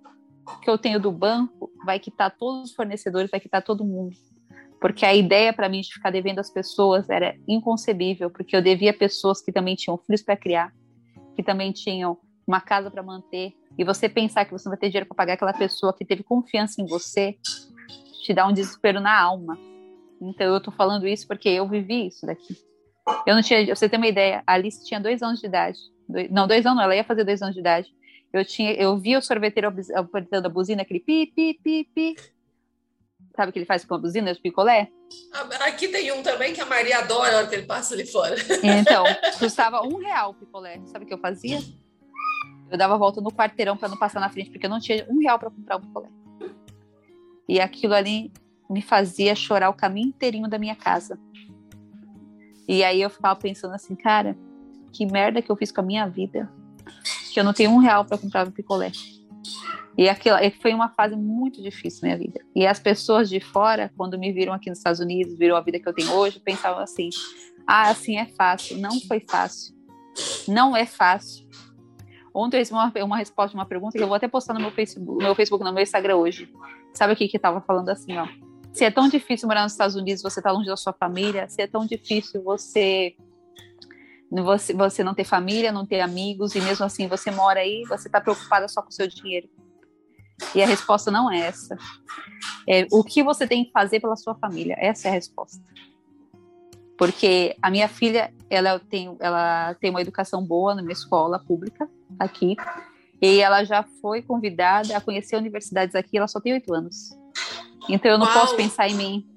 [0.63, 4.17] que eu tenho do banco vai quitar todos os fornecedores, vai quitar todo mundo.
[4.81, 8.93] Porque a ideia para mim de ficar devendo às pessoas era inconcebível, porque eu devia
[8.93, 10.73] pessoas que também tinham filhos para criar,
[11.37, 14.89] que também tinham uma casa para manter, e você pensar que você não vai ter
[14.89, 17.37] dinheiro para pagar aquela pessoa que teve confiança em você,
[18.23, 19.59] te dá um desespero na alma.
[20.21, 22.57] Então eu tô falando isso porque eu vivi isso daqui.
[23.27, 25.79] Eu não tinha, você tem uma ideia, a Alice tinha dois anos de idade.
[26.09, 27.93] Dois, não, dois anos, ela ia fazer dois anos de idade
[28.33, 32.17] eu tinha, eu vi o sorveteiro apertando a buzina, aquele pi, pi, pi, pi.
[33.35, 34.89] Sabe o que ele faz com a buzina, de picolé?
[35.33, 38.07] Ah, aqui tem um também que a Maria adora a hora que ele passa ali
[38.07, 38.37] fora.
[38.63, 39.05] Então,
[39.39, 40.81] custava um real o picolé.
[40.87, 41.59] Sabe o que eu fazia?
[42.71, 45.05] Eu dava a volta no quarteirão para não passar na frente, porque eu não tinha
[45.09, 46.09] um real para comprar um picolé.
[47.49, 48.33] E aquilo ali
[48.69, 51.19] me fazia chorar o caminho inteirinho da minha casa.
[52.69, 54.39] E aí eu ficava pensando assim, cara,
[54.93, 56.49] que merda que eu fiz com a minha vida
[57.33, 58.93] que eu não tenho um real para comprar um picolé.
[59.97, 62.41] E aquilo foi uma fase muito difícil na minha vida.
[62.55, 65.79] E as pessoas de fora, quando me viram aqui nos Estados Unidos, viram a vida
[65.79, 67.11] que eu tenho hoje, pensavam assim:
[67.67, 68.79] ah, assim é fácil.
[68.79, 69.75] Não foi fácil.
[70.49, 71.49] Não é fácil.
[72.35, 74.61] Ontem eu recebi uma, uma resposta de uma pergunta que eu vou até postar no
[74.61, 76.53] meu Facebook, no meu Facebook, no meu Instagram hoje.
[76.95, 78.27] Sabe o que que tava falando assim, ó?
[78.73, 81.61] Se é tão difícil morar nos Estados Unidos, você tá longe da sua família, se
[81.61, 83.17] é tão difícil você
[84.31, 88.09] você, você não ter família, não ter amigos, e mesmo assim você mora aí, você
[88.09, 89.49] está preocupada só com o seu dinheiro.
[90.55, 91.77] E a resposta não é essa.
[92.69, 94.77] É, o que você tem que fazer pela sua família?
[94.79, 95.61] Essa é a resposta.
[96.97, 102.57] Porque a minha filha, ela tem, ela tem uma educação boa numa escola pública aqui,
[103.21, 107.11] e ela já foi convidada a conhecer universidades aqui, ela só tem oito anos.
[107.89, 109.29] Então eu não Qual, posso pensar em mim.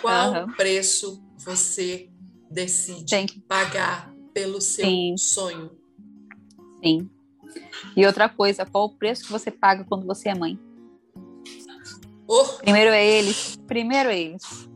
[0.00, 0.52] Qual uhum.
[0.52, 2.08] preço você
[2.50, 3.26] decide tem.
[3.48, 5.16] pagar pelo seu Sim.
[5.16, 5.70] sonho.
[6.82, 7.10] Sim.
[7.96, 10.58] E outra coisa, qual o preço que você paga quando você é mãe?
[12.26, 12.44] Oh.
[12.58, 13.56] Primeiro é eles.
[13.66, 14.68] Primeiro é eles.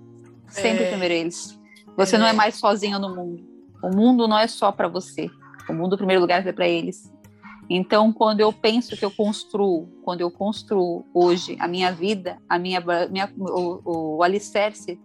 [0.49, 0.91] Sempre é.
[0.91, 1.59] primeiro é eles.
[1.97, 2.19] Você é.
[2.19, 3.45] não é mais sozinho no mundo.
[3.83, 5.31] O mundo não é só para você.
[5.69, 7.11] O mundo, em primeiro lugar, é para eles.
[7.69, 12.59] Então, quando eu penso que eu construo, quando eu construo hoje a minha vida, a
[12.59, 12.81] minha,
[13.11, 15.01] minha o, o alicerce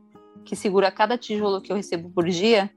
[0.46, 2.70] que segura cada tijolo que eu recebo por dia,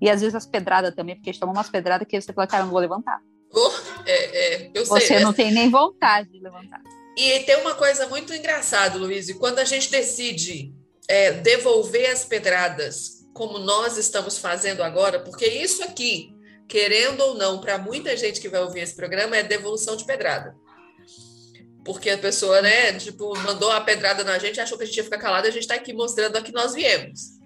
[0.00, 2.46] e às vezes as pedradas também, porque a gente toma umas pedradas que você fala,
[2.46, 3.20] cara, não vou levantar.
[3.52, 3.72] Oh,
[4.06, 6.80] é, é, eu você sei, não tem nem vontade de levantar.
[7.16, 10.72] E tem uma coisa muito engraçada, Luiz, quando a gente decide
[11.08, 16.32] é, devolver as pedradas, como nós estamos fazendo agora, porque isso aqui,
[16.68, 20.54] querendo ou não, para muita gente que vai ouvir esse programa, é devolução de pedrada.
[21.84, 25.04] Porque a pessoa, né, tipo, mandou a pedrada na gente, achou que a gente ia
[25.04, 27.38] ficar calado, e a gente está aqui mostrando a que nós viemos.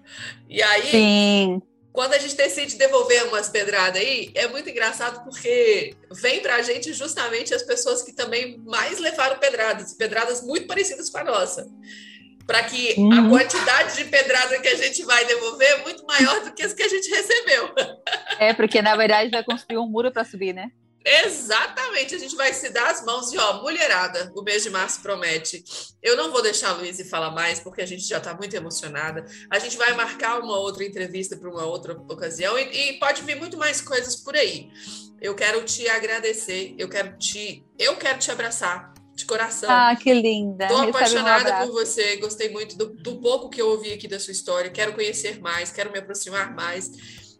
[0.48, 5.94] E aí, Sim quando a gente decide devolver umas pedradas aí, é muito engraçado porque
[6.10, 11.10] vem para a gente justamente as pessoas que também mais levaram pedradas, pedradas muito parecidas
[11.10, 11.68] com a nossa.
[12.46, 13.26] para que Uhum.
[13.26, 16.72] a quantidade de pedrada que a gente vai devolver é muito maior do que as
[16.72, 17.70] que a gente recebeu.
[18.38, 20.70] É, porque na verdade vai construir um muro para subir, né?
[21.04, 25.00] Exatamente, a gente vai se dar as mãos e ó, mulherada, o mês de março
[25.00, 25.64] promete.
[26.02, 29.24] Eu não vou deixar a Luísa falar mais, porque a gente já está muito emocionada.
[29.50, 33.36] A gente vai marcar uma outra entrevista para uma outra ocasião e, e pode vir
[33.36, 34.70] muito mais coisas por aí.
[35.20, 39.70] Eu quero te agradecer, eu quero te, eu quero te abraçar de coração.
[39.70, 40.64] Ah, que linda.
[40.64, 41.66] Estou um apaixonada abraço.
[41.68, 44.70] por você, gostei muito do, do pouco que eu ouvi aqui da sua história.
[44.70, 46.90] Quero conhecer mais, quero me aproximar mais.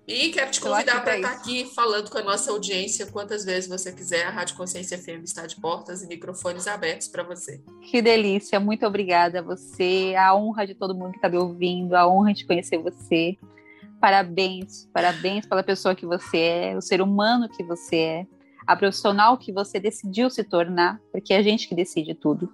[0.07, 1.40] E quero te convidar para estar isso.
[1.40, 4.26] aqui falando com a nossa audiência quantas vezes você quiser.
[4.26, 7.62] A Rádio Consciência FM está de portas e microfones abertos para você.
[7.82, 11.94] Que delícia, muito obrigada a você, a honra de todo mundo que está me ouvindo,
[11.94, 13.38] a honra de conhecer você.
[14.00, 18.26] Parabéns, parabéns pela pessoa que você é, o ser humano que você é,
[18.66, 22.53] a profissional que você decidiu se tornar, porque é a gente que decide tudo.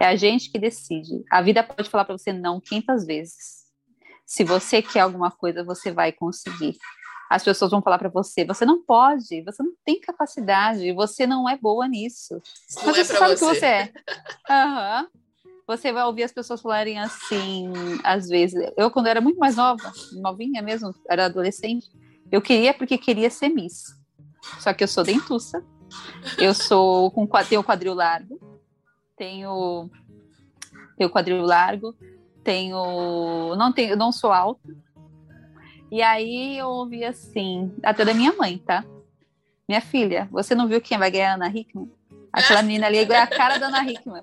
[0.00, 1.22] É a gente que decide.
[1.30, 3.59] A vida pode falar para você não 500 vezes.
[4.30, 6.78] Se você quer alguma coisa, você vai conseguir.
[7.28, 11.48] As pessoas vão falar para você: você não pode, você não tem capacidade, você não
[11.48, 12.40] é boa nisso.
[12.68, 13.44] Isso não Mas é você sabe você.
[13.44, 13.92] que você é.
[14.48, 15.08] Aham.
[15.66, 17.72] Você vai ouvir as pessoas falarem assim,
[18.04, 18.72] às vezes.
[18.76, 21.90] Eu, quando era muito mais nova, novinha mesmo, era adolescente,
[22.30, 23.96] eu queria porque queria ser Miss.
[24.60, 25.60] Só que eu sou dentuça.
[26.38, 28.38] Eu sou com tenho quadril largo.
[29.16, 29.90] Tenho
[30.96, 31.96] tenho quadril largo,
[32.42, 34.68] tenho não tenho, não sou alta.
[35.90, 38.84] E aí eu ouvi assim, até da minha mãe, tá?
[39.68, 41.90] Minha filha, você não viu quem vai ganhar a Ana Hickman?
[42.32, 44.22] Aquela menina ali é a cara da Ana Hickman.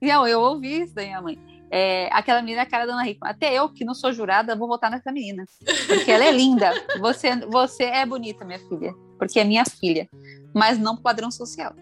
[0.00, 1.38] Não, eu ouvi isso da minha mãe.
[1.70, 3.30] É, aquela menina é a cara da Ana Hickman.
[3.30, 5.44] Até eu, que não sou jurada, vou votar nessa menina.
[5.86, 6.72] Porque ela é linda.
[7.00, 8.94] Você, você é bonita, minha filha.
[9.18, 10.08] Porque é minha filha.
[10.54, 11.74] Mas não padrão social.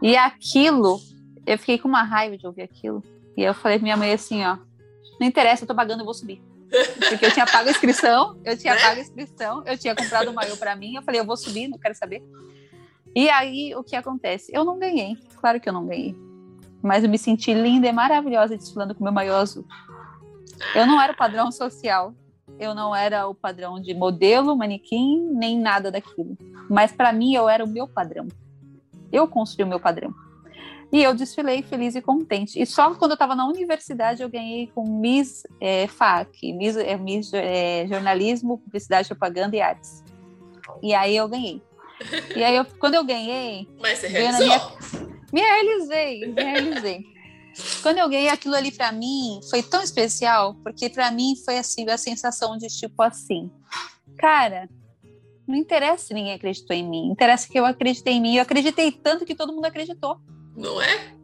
[0.00, 1.00] E aquilo,
[1.44, 3.02] eu fiquei com uma raiva de ouvir aquilo.
[3.38, 4.58] E eu falei pra minha mãe assim, ó.
[5.20, 6.42] Não interessa, eu tô pagando, eu vou subir.
[7.08, 8.80] Porque eu tinha pago a inscrição, eu tinha Né?
[8.80, 11.68] pago a inscrição, eu tinha comprado o maiô pra mim, eu falei, eu vou subir,
[11.68, 12.20] não quero saber.
[13.14, 14.50] E aí, o que acontece?
[14.52, 16.16] Eu não ganhei, claro que eu não ganhei.
[16.82, 19.64] Mas eu me senti linda e maravilhosa desfilando com meu maiô azul.
[20.74, 22.12] Eu não era o padrão social,
[22.58, 26.36] eu não era o padrão de modelo, manequim, nem nada daquilo.
[26.68, 28.26] Mas para mim, eu era o meu padrão.
[29.12, 30.12] Eu construí o meu padrão.
[30.90, 32.60] E eu desfilei feliz e contente.
[32.60, 36.96] E só quando eu estava na universidade eu ganhei com Miss é, FAC, Miss, é,
[36.96, 40.02] Miss é, Jornalismo, Publicidade, Propaganda e Artes.
[40.82, 41.62] E aí eu ganhei.
[42.34, 44.78] E aí, eu, quando eu ganhei, Mas você realizou.
[45.32, 47.04] me realizei, me realizei.
[47.82, 51.88] Quando eu ganhei aquilo ali para mim, foi tão especial, porque para mim foi assim,
[51.88, 53.50] a sensação de tipo assim,
[54.16, 54.68] cara,
[55.46, 58.92] não interessa se ninguém acreditou em mim, interessa que eu acreditei em mim, eu acreditei
[58.92, 60.20] tanto que todo mundo acreditou.
[60.58, 61.14] Não é?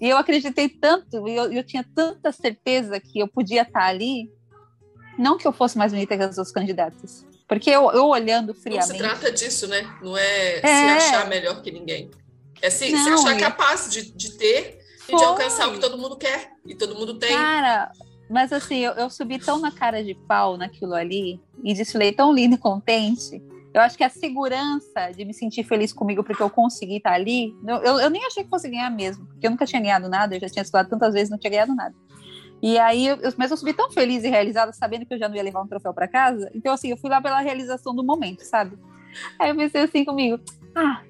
[0.00, 4.28] E eu acreditei tanto, e eu, eu tinha tanta certeza que eu podia estar ali,
[5.16, 8.54] não que eu fosse mais bonita que as outras candidatas, porque eu, eu olhando Não
[8.54, 9.82] se friamente, trata disso, né?
[10.02, 10.90] Não é, se É.
[10.96, 12.10] achar melhor que ninguém.
[12.60, 15.24] É se, se Não, achar e- capaz de, de ter e de Foi.
[15.24, 16.50] alcançar o que todo mundo quer.
[16.66, 17.28] E todo mundo tem.
[17.36, 17.92] Cara,
[18.28, 22.32] mas assim, eu, eu subi tão na cara de pau naquilo ali e desfilei tão
[22.32, 23.40] lindo e contente.
[23.74, 27.52] Eu acho que a segurança de me sentir feliz comigo porque eu consegui estar ali,
[27.66, 30.40] eu, eu, nem achei que fosse ganhar mesmo, porque eu nunca tinha ganhado nada, eu
[30.40, 31.92] já tinha desfilado tantas vezes não tinha ganhado nada.
[32.62, 35.34] E aí, eu- mas eu subi tão feliz e realizada, sabendo que eu já não
[35.36, 36.48] ia levar um troféu para casa.
[36.54, 38.78] Então, assim, eu fui lá pela realização do momento, sabe?
[39.38, 40.40] Aí eu pensei assim comigo:
[40.74, 41.02] ah,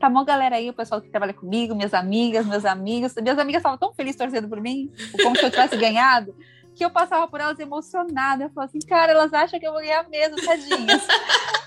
[0.00, 3.14] tá bom, galera aí, o pessoal que trabalha comigo, minhas amigas, meus amigos.
[3.22, 4.90] Minhas amigas estavam tão felizes torcendo por mim,
[5.22, 6.34] como se eu tivesse ganhado,
[6.74, 8.44] que eu passava por elas emocionada.
[8.44, 11.06] Eu falava assim, cara, elas acham que eu vou ganhar mesmo, tadinhas.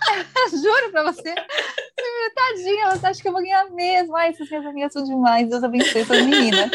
[0.51, 1.33] Juro pra você.
[2.35, 4.15] Tadinha, elas acham que eu vou ganhar mesmo.
[4.15, 5.49] Ai, essas minhas amigas são demais.
[5.49, 6.69] Deus abençoe essas meninas.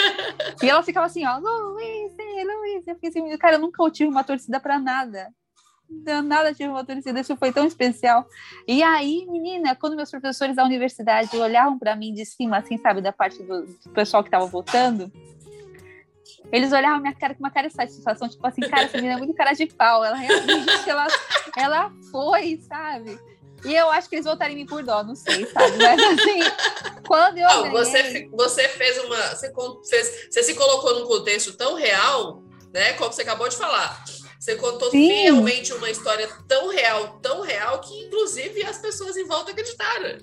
[0.63, 2.87] E ela ficava assim, ó, Luiz, Luiz.
[2.87, 5.29] Eu fiquei assim, cara, eu nunca tive uma torcida pra nada.
[6.25, 8.27] Nada tive uma torcida, isso foi tão especial.
[8.67, 13.01] E aí, menina, quando meus professores da universidade olhavam pra mim de cima, assim, sabe,
[13.01, 15.11] da parte do, do pessoal que tava votando,
[16.53, 19.17] eles olhavam minha cara com uma cara de satisfação, tipo assim, cara, essa menina é
[19.19, 20.05] muito cara de pau.
[20.05, 21.07] Ela realmente, ela,
[21.57, 23.19] ela foi, sabe?
[23.65, 25.79] E eu acho que eles votaram em mim por dó, não sei, sabe?
[25.79, 26.41] Mas assim,
[27.07, 27.73] quando eu Não, ganhei...
[27.73, 29.35] você, você fez uma.
[29.35, 29.53] Você,
[29.89, 32.43] fez- você se colocou num contexto tão real,
[32.73, 32.93] né?
[32.93, 34.05] Como você acabou de falar.
[34.39, 35.09] Você contou Sim.
[35.09, 40.19] fielmente uma história tão real, tão real, que inclusive as pessoas em volta acreditaram.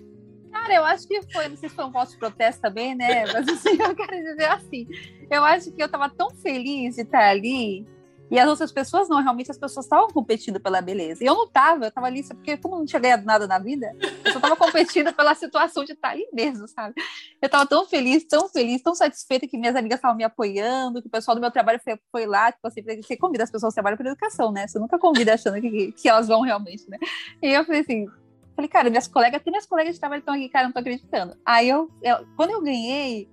[0.65, 3.23] Cara, eu acho que foi, não sei se foi um voto de protesto também, né?
[3.31, 4.87] Mas assim, eu quero dizer assim,
[5.29, 7.85] eu acho que eu tava tão feliz de estar ali
[8.31, 11.23] E as outras pessoas não, realmente as pessoas estavam competindo pela beleza.
[11.23, 13.59] E eu não estava, eu estava ali, porque como eu não tinha ganhado nada na
[13.59, 16.95] vida, eu só estava competindo pela situação de estar ali mesmo, sabe?
[17.39, 21.07] Eu estava tão feliz, tão feliz, tão satisfeita que minhas amigas estavam me apoiando, que
[21.07, 23.75] o pessoal do meu trabalho foi, foi lá, tipo assim, você convida as pessoas que
[23.75, 24.67] trabalham por educação, né?
[24.67, 26.97] Você nunca convida achando que, que elas vão realmente, né?
[27.39, 28.07] E eu falei assim,
[28.55, 31.35] falei, cara, minhas colegas, tem minhas colegas de trabalho estão aqui, cara, não tô acreditando.
[31.45, 33.29] Aí eu, eu, quando eu ganhei,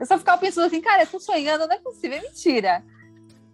[0.00, 2.84] eu só ficava pensando assim, cara, eu tô sonhando, não é possível, é mentira.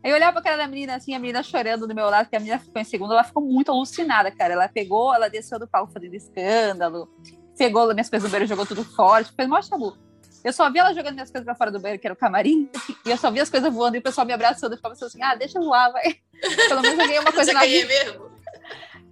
[0.02, 2.36] Aí eu olhava pra cara da menina, assim, a menina chorando do meu lado, que
[2.36, 4.54] a menina ficou em segundo, ela ficou muito alucinada, cara.
[4.54, 7.08] Ela pegou, ela desceu do palco fazendo escândalo,
[7.56, 9.96] pegou minhas coisas do banheiro, jogou tudo fora, fez mó chabu.
[10.42, 12.70] Eu só vi ela jogando minhas coisas pra fora do banheiro, que era o camarim,
[13.04, 14.72] e eu só vi as coisas voando e o pessoal me abraçando.
[14.72, 16.16] Eu ficava assim, ah, deixa voar, vai.
[16.68, 17.86] Pelo menos eu ganhei uma coisa Você na vida.
[17.86, 18.30] mesmo?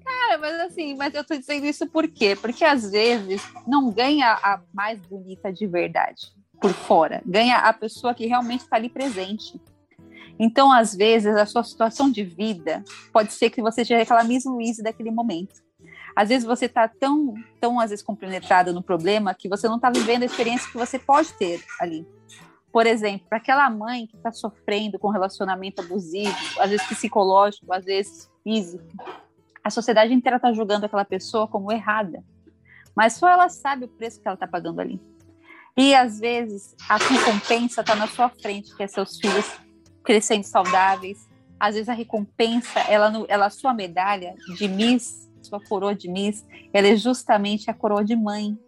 [0.08, 2.34] Cara, mas assim, mas eu tô dizendo isso por quê?
[2.34, 8.14] Porque às vezes não ganha a mais bonita de verdade por fora, ganha a pessoa
[8.14, 9.60] que realmente está ali presente.
[10.38, 12.82] Então, às vezes, a sua situação de vida
[13.12, 15.60] pode ser que você aquela Miss Louise daquele momento.
[16.16, 19.90] Às vezes você está tão, tão, às vezes, compenetrado no problema que você não está
[19.90, 22.06] vivendo a experiência que você pode ter ali.
[22.72, 27.84] Por exemplo, para aquela mãe que está sofrendo com relacionamento abusivo, às vezes psicológico, às
[27.84, 28.84] vezes físico,
[29.68, 32.24] a sociedade inteira está julgando aquela pessoa como errada.
[32.96, 35.00] Mas só ela sabe o preço que ela está pagando ali.
[35.76, 39.46] E às vezes a recompensa está na sua frente, que é seus filhos
[40.02, 41.28] crescendo saudáveis.
[41.60, 46.88] Às vezes a recompensa, ela, ela sua medalha de Miss, sua coroa de Miss, ela
[46.88, 48.58] é justamente a coroa de mãe.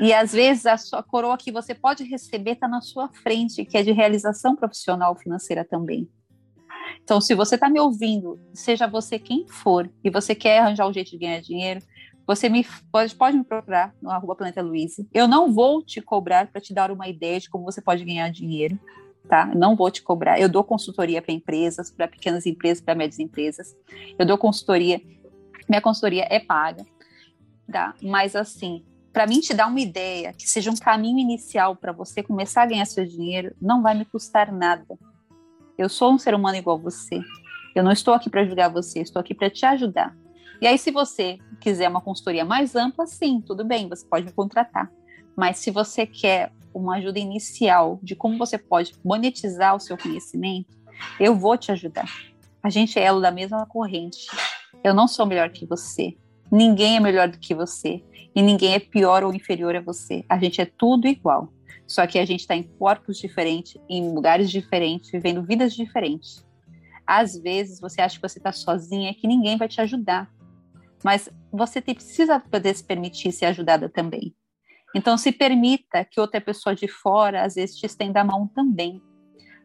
[0.00, 3.76] E às vezes a sua coroa que você pode receber está na sua frente, que
[3.76, 6.08] é de realização profissional financeira também.
[7.02, 10.92] Então, se você está me ouvindo, seja você quem for, e você quer arranjar um
[10.92, 11.80] jeito de ganhar dinheiro,
[12.26, 14.96] você me pode, pode me procurar no arroba Planeta Luiz.
[15.14, 18.28] Eu não vou te cobrar para te dar uma ideia de como você pode ganhar
[18.30, 18.78] dinheiro,
[19.26, 19.46] tá?
[19.46, 20.38] Não vou te cobrar.
[20.38, 23.74] Eu dou consultoria para empresas, para pequenas empresas, para médias empresas.
[24.18, 25.00] Eu dou consultoria,
[25.66, 26.84] minha consultoria é paga,
[27.72, 27.94] tá?
[28.02, 32.22] Mas assim, para mim te dar uma ideia, que seja um caminho inicial para você
[32.22, 34.86] começar a ganhar seu dinheiro, não vai me custar nada.
[35.78, 37.22] Eu sou um ser humano igual você.
[37.72, 40.12] Eu não estou aqui para julgar você, estou aqui para te ajudar.
[40.60, 44.32] E aí, se você quiser uma consultoria mais ampla, sim, tudo bem, você pode me
[44.32, 44.90] contratar.
[45.36, 50.76] Mas se você quer uma ajuda inicial de como você pode monetizar o seu conhecimento,
[51.20, 52.10] eu vou te ajudar.
[52.60, 54.26] A gente é elo da mesma corrente.
[54.82, 56.16] Eu não sou melhor que você.
[56.50, 58.02] Ninguém é melhor do que você.
[58.34, 60.24] E ninguém é pior ou inferior a você.
[60.28, 61.52] A gente é tudo igual.
[61.88, 66.46] Só que a gente está em corpos diferentes, em lugares diferentes, vivendo vidas diferentes.
[67.06, 70.30] Às vezes você acha que você está sozinha, que ninguém vai te ajudar.
[71.02, 74.36] Mas você precisa poder se permitir ser ajudada também.
[74.94, 79.00] Então se permita que outra pessoa de fora às vezes te estenda a mão também.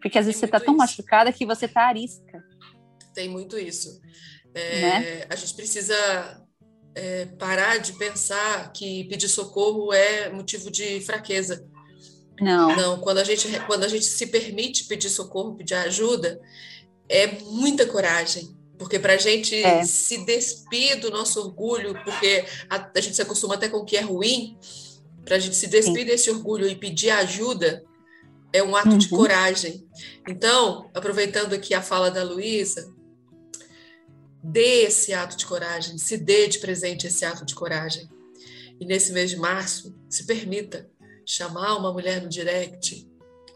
[0.02, 0.78] Porque às vezes você está tão isso.
[0.78, 2.42] machucada que você está arisca.
[3.14, 4.02] Tem muito isso.
[4.54, 5.26] É, né?
[5.30, 5.96] A gente precisa
[6.96, 11.68] é, parar de pensar que pedir socorro é motivo de fraqueza.
[12.40, 12.76] Não.
[12.76, 16.42] Não, quando a gente, quando a gente se permite pedir socorro, pedir ajuda,
[17.08, 18.58] é muita coragem.
[18.78, 19.84] Porque para a gente é.
[19.84, 23.96] se despir do nosso orgulho, porque a, a, gente se acostuma até com o que
[23.96, 24.58] é ruim,
[25.24, 26.06] para a gente se despir Sim.
[26.06, 27.84] desse orgulho e pedir ajuda,
[28.52, 28.98] é um ato uhum.
[28.98, 29.88] de coragem.
[30.28, 32.94] Então, aproveitando aqui a fala da Luísa,
[34.44, 38.10] dê esse ato de coragem, se dê de presente esse ato de coragem.
[38.80, 40.90] E nesse mês de março, se permita
[41.26, 43.08] chamar uma mulher no direct.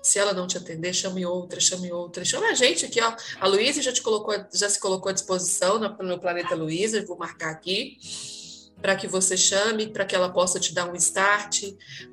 [0.01, 2.23] Se ela não te atender, chame outra, chame outra.
[2.23, 3.13] Chame a gente aqui, ó.
[3.39, 7.17] A Luísa já te colocou, já se colocou à disposição no, no Planeta Luísa, vou
[7.17, 7.97] marcar aqui
[8.81, 11.63] para que você chame, para que ela possa te dar um start,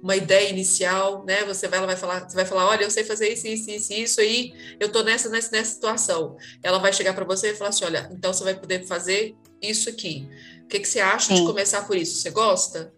[0.02, 1.44] uma ideia inicial, né?
[1.44, 3.92] Você vai, ela vai falar, você vai falar, olha, eu sei fazer isso, isso, isso,
[3.92, 6.36] isso aí, eu tô nessa, nessa, nessa situação.
[6.62, 9.88] Ela vai chegar para você e falar assim, olha, então você vai poder fazer isso
[9.88, 10.28] aqui.
[10.64, 11.40] O que, que você acha Sim.
[11.40, 12.16] de começar por isso?
[12.16, 12.92] Você gosta?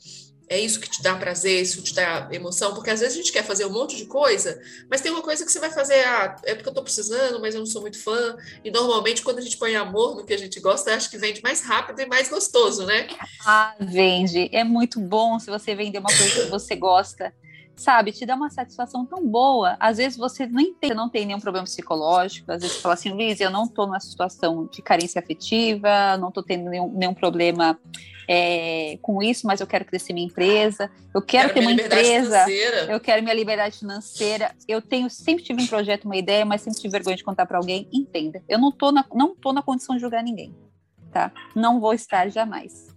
[0.49, 3.32] É isso que te dá prazer, isso te dá emoção, porque às vezes a gente
[3.32, 6.36] quer fazer um monte de coisa, mas tem uma coisa que você vai fazer, ah,
[6.44, 8.36] é porque eu tô precisando, mas eu não sou muito fã.
[8.64, 11.42] E normalmente, quando a gente põe amor no que a gente gosta, acho que vende
[11.42, 13.09] mais rápido e mais gostoso, né?
[13.44, 14.49] Ah, vende.
[14.53, 17.34] É muito bom se você vender uma coisa que você gosta
[17.76, 19.76] sabe, te dá uma satisfação tão boa.
[19.78, 23.10] Às vezes você nem tem, não tem nenhum problema psicológico, às vezes você fala assim,
[23.10, 27.78] Luiz, eu não estou numa situação de carência afetiva, não estou tendo nenhum, nenhum problema
[28.28, 32.44] é, com isso, mas eu quero crescer minha empresa, eu quero, quero ter uma empresa,
[32.44, 32.92] financeira.
[32.92, 34.52] eu quero minha liberdade financeira.
[34.66, 37.58] Eu tenho sempre tive um projeto, uma ideia, mas sempre tive vergonha de contar para
[37.58, 37.88] alguém.
[37.92, 40.54] Entenda, eu não estou na, não tô na condição de julgar ninguém,
[41.12, 41.30] tá?
[41.54, 42.88] Não vou estar jamais,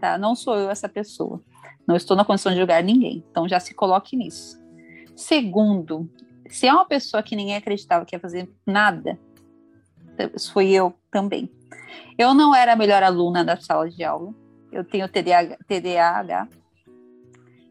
[0.00, 0.16] tá?
[0.16, 1.42] Não sou eu essa pessoa.
[1.88, 3.24] Não estou na condição de julgar ninguém.
[3.30, 4.60] Então já se coloque nisso.
[5.16, 6.06] Segundo,
[6.50, 9.18] se é uma pessoa que ninguém acreditava que ia fazer nada,
[10.52, 11.50] fui eu também.
[12.18, 14.34] Eu não era a melhor aluna da sala de aula.
[14.70, 16.48] Eu tenho TDAH.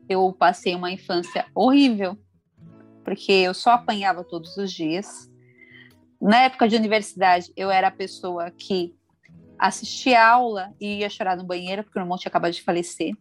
[0.10, 2.18] Eu passei uma infância horrível,
[3.04, 5.30] porque eu só apanhava todos os dias.
[6.20, 8.96] Na época de universidade, eu era a pessoa que
[9.60, 13.16] assistia aula e ia chorar no banheiro, porque o irmão tinha acabado de falecer.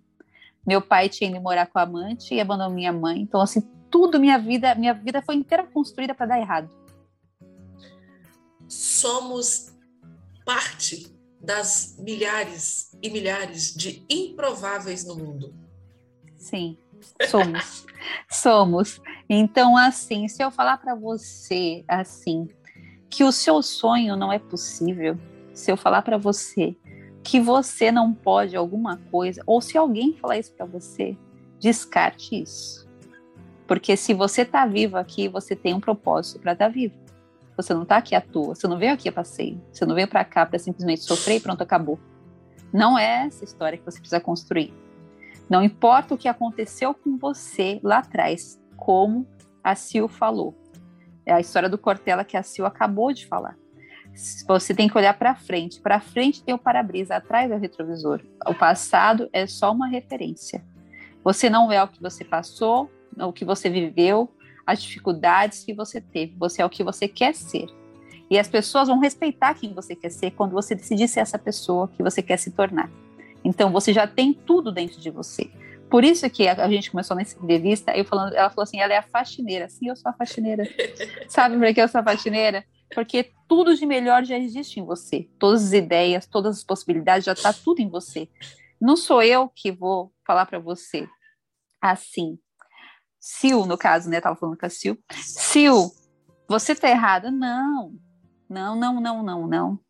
[0.67, 3.21] Meu pai tinha ido morar com a amante e abandonou minha mãe.
[3.21, 3.61] Então, assim,
[3.91, 6.69] tudo minha vida, minha vida foi inteira construída para dar errado.
[8.69, 9.73] Somos
[10.45, 15.55] parte das milhares e milhares de improváveis no mundo.
[16.37, 16.77] Sim,
[17.29, 17.87] somos.
[18.31, 19.01] somos.
[19.29, 22.49] Então, assim, se eu falar para você assim
[23.09, 25.17] que o seu sonho não é possível,
[25.55, 26.77] se eu falar para você
[27.27, 31.17] que você não pode alguma coisa, ou se alguém falar isso para você,
[31.59, 32.89] descarte isso.
[33.67, 36.95] Porque se você está vivo aqui, você tem um propósito para estar tá vivo.
[37.57, 40.07] Você não está aqui à toa, você não veio aqui a passeio, você não veio
[40.07, 41.99] para cá para simplesmente sofrer e pronto, acabou.
[42.73, 44.73] Não é essa história que você precisa construir.
[45.51, 49.27] Não importa o que aconteceu com você lá atrás, como
[49.65, 50.55] a Sil falou.
[51.25, 53.57] É a história do Cortella que a Sil acabou de falar.
[54.49, 55.81] Você tem que olhar para frente.
[55.81, 58.23] Para frente tem o para-brisa, atrás é o retrovisor.
[58.47, 60.65] O passado é só uma referência.
[61.23, 64.31] Você não é o que você passou, o que você viveu,
[64.67, 66.35] as dificuldades que você teve.
[66.39, 67.69] Você é o que você quer ser.
[68.31, 71.89] E as pessoas vão respeitar quem você quer ser quando você decidir ser essa pessoa
[71.89, 72.91] que você quer se tornar.
[73.45, 75.51] Então você já tem tudo dentro de você.
[75.91, 78.97] Por isso que a, gente começou nessa entrevista, eu falando, ela falou assim, ela é
[78.97, 79.69] a faxineira.
[79.69, 80.65] Sim, eu sou a faxineira.
[81.29, 82.65] Sabe por que eu sou a faxineira?
[82.95, 85.29] Porque tudo de melhor já existe em você.
[85.39, 88.29] Todas as ideias, todas as possibilidades, já está tudo em você.
[88.81, 91.09] Não sou eu que vou falar para você
[91.81, 92.39] assim.
[93.19, 94.21] Sil, no caso, né?
[94.21, 94.95] Tava falando com a Sil.
[95.19, 95.91] Sil,
[96.49, 97.31] você tá errada.
[97.31, 97.95] Não.
[98.49, 99.81] Não, não, não, não, não.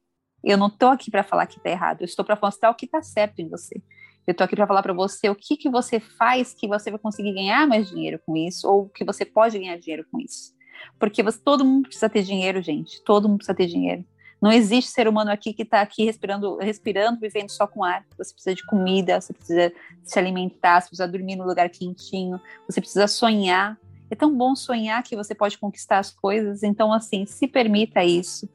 [0.43, 2.01] Eu não tô aqui para falar que tá errado.
[2.01, 3.83] Eu estou para mostrar o que tá certo em você.
[4.27, 6.99] Eu tô aqui para falar para você o que que você faz que você vai
[6.99, 10.56] conseguir ganhar mais dinheiro com isso ou que você pode ganhar dinheiro com isso.
[10.99, 13.03] Porque você, todo mundo precisa ter dinheiro, gente.
[13.03, 14.05] Todo mundo precisa ter dinheiro.
[14.41, 18.05] Não existe ser humano aqui que está aqui respirando, respirando, vivendo só com ar.
[18.19, 19.73] Você precisa de comida, você precisa
[20.05, 23.79] se alimentar, você precisa dormir no lugar quentinho, você precisa sonhar.
[24.11, 26.63] É tão bom sonhar que você pode conquistar as coisas.
[26.63, 28.49] Então, assim, se permita isso.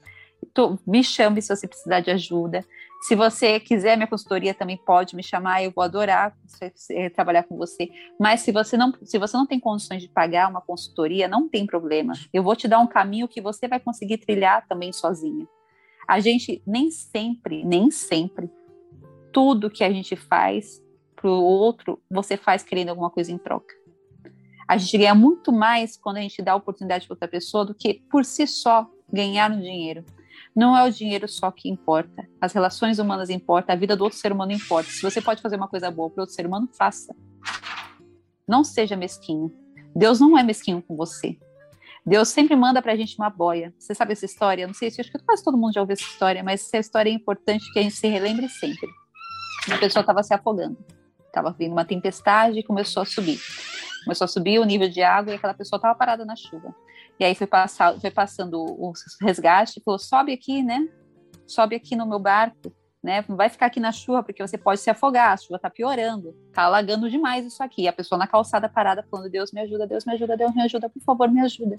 [0.86, 2.66] Me chame se você precisar de ajuda.
[3.02, 6.38] Se você quiser minha consultoria, também pode me chamar, eu vou adorar
[7.16, 7.90] trabalhar com você.
[8.20, 11.66] Mas se você não, se você não tem condições de pagar uma consultoria, não tem
[11.66, 12.14] problema.
[12.32, 15.48] Eu vou te dar um caminho que você vai conseguir trilhar também sozinha.
[16.08, 18.52] A gente nem sempre, nem sempre,
[19.34, 20.84] tudo que a gente faz
[21.16, 23.74] para o outro, você faz querendo alguma coisa em troca.
[24.68, 27.96] A gente ganha muito mais quando a gente dá oportunidade para outra pessoa do que
[28.12, 30.06] por si só ganhar um dinheiro.
[30.56, 32.28] Não é o dinheiro só que importa.
[32.40, 34.90] As relações humanas importam, a vida do outro ser humano importa.
[34.90, 37.16] Se você pode fazer uma coisa boa para outro ser humano, faça.
[38.48, 39.52] Não seja mesquinho.
[39.96, 41.38] Deus não é mesquinho com você.
[42.06, 43.74] Deus sempre manda pra gente uma boia.
[43.78, 44.66] Você sabe essa história?
[44.66, 47.10] Não sei se acho que quase todo mundo já ouviu essa história, mas essa história
[47.10, 48.90] é importante que a gente se relembre sempre.
[49.68, 50.78] Uma pessoa estava se afogando.
[51.28, 53.40] Estava vindo uma tempestade e começou a subir.
[54.04, 56.76] Começou a subir o nível de água e aquela pessoa estava parada na chuva.
[57.22, 60.88] E aí foi, passar, foi passando o resgate, falou: sobe aqui, né?
[61.46, 63.24] Sobe aqui no meu barco, né?
[63.30, 66.36] Não vai ficar aqui na chuva, porque você pode se afogar, a chuva está piorando,
[66.48, 67.84] está alagando demais isso aqui.
[67.84, 70.64] E a pessoa na calçada parada falando: Deus me ajuda, Deus me ajuda, Deus me
[70.64, 71.76] ajuda, por favor, me ajuda.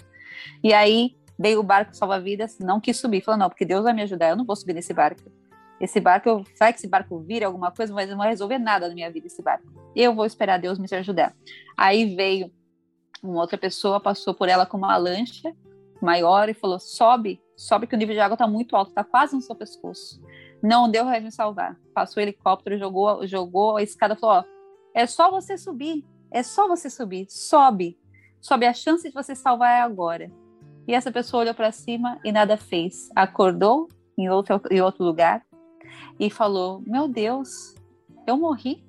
[0.63, 4.03] E aí veio o barco salva-vidas, não quis subir, falou: não, porque Deus vai me
[4.03, 5.29] ajudar, eu não vou subir nesse barco.
[5.77, 8.93] Esse barco, vai que esse barco vira alguma coisa, mas não vai resolver nada na
[8.93, 9.65] minha vida esse barco.
[9.93, 11.35] Eu vou esperar Deus me ajudar.
[11.75, 12.49] Aí veio
[13.23, 15.55] uma outra pessoa passou por ela com uma lancha
[16.01, 19.33] maior e falou: sobe, sobe que o nível de água está muito alto, está quase
[19.33, 20.21] no seu pescoço.
[20.61, 21.79] Não deu vai me salvar.
[21.93, 24.43] Passou o helicóptero, jogou, jogou a escada, falou: ó,
[24.93, 27.97] é só você subir, é só você subir, sobe,
[28.41, 28.65] sobe.
[28.65, 30.29] A chance de você salvar é agora.
[30.85, 33.09] E essa pessoa olhou para cima e nada fez.
[33.15, 33.87] Acordou
[34.17, 35.45] em outro, em outro lugar
[36.19, 37.75] e falou: Meu Deus,
[38.27, 38.83] eu morri.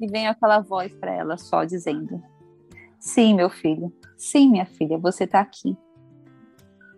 [0.00, 2.22] E vem aquela voz para ela só dizendo:
[3.02, 3.92] Sim, meu filho.
[4.16, 5.76] Sim, minha filha, você está aqui.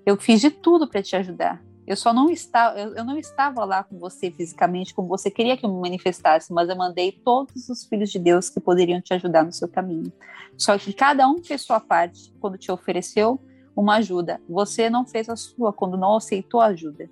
[0.05, 1.65] Eu fiz de tudo para te ajudar.
[1.87, 5.57] Eu só não estava, eu, eu, não estava lá com você fisicamente como você queria
[5.57, 9.15] que eu me manifestasse, mas eu mandei todos os filhos de Deus que poderiam te
[9.15, 10.13] ajudar no seu caminho.
[10.59, 13.41] Só que cada um fez sua parte quando te ofereceu
[13.75, 14.43] uma ajuda.
[14.47, 17.09] Você não fez a sua quando não aceitou a ajuda.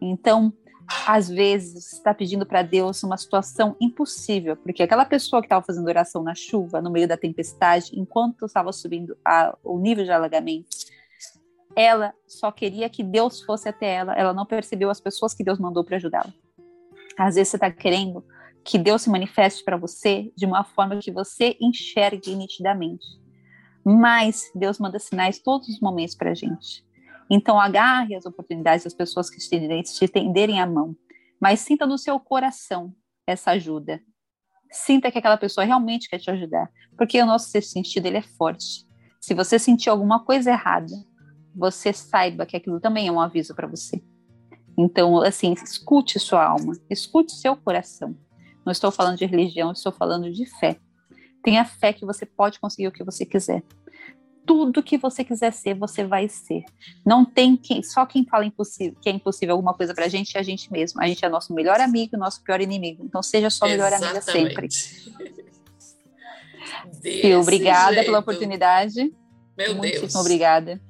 [0.00, 0.52] Então,
[1.06, 5.86] às vezes está pedindo para Deus uma situação impossível, porque aquela pessoa que estava fazendo
[5.86, 10.68] oração na chuva, no meio da tempestade, enquanto estava subindo a, o nível de alagamento,
[11.74, 15.58] ela só queria que Deus fosse até ela, ela não percebeu as pessoas que Deus
[15.58, 16.32] mandou para ajudá-la.
[17.18, 18.24] Às vezes você está querendo
[18.64, 23.04] que Deus se manifeste para você de uma forma que você enxergue nitidamente.
[23.84, 26.84] Mas Deus manda sinais todos os momentos para a gente.
[27.34, 30.94] Então agarre as oportunidades das pessoas que te estenderem a mão,
[31.40, 32.94] mas sinta no seu coração
[33.26, 34.02] essa ajuda.
[34.70, 38.22] Sinta que aquela pessoa realmente quer te ajudar, porque o nosso sexto sentido ele é
[38.22, 38.86] forte.
[39.18, 40.92] Se você sentir alguma coisa errada,
[41.56, 44.04] você saiba que aquilo também é um aviso para você.
[44.76, 48.14] Então, assim, escute sua alma, escute seu coração.
[48.62, 50.78] Não estou falando de religião, estou falando de fé.
[51.42, 53.62] Tenha fé que você pode conseguir o que você quiser.
[54.44, 56.64] Tudo que você quiser ser, você vai ser.
[57.06, 60.40] Não tem quem, só quem fala impossível, que é impossível alguma coisa pra gente é
[60.40, 61.00] a gente mesmo.
[61.00, 63.04] A gente é nosso melhor amigo, nosso pior inimigo.
[63.04, 64.68] Então seja sua melhor amiga sempre.
[67.04, 68.06] e obrigada jeito.
[68.06, 69.12] pela oportunidade.
[69.56, 70.16] Meu Muitíssimo Deus.
[70.16, 70.80] obrigada.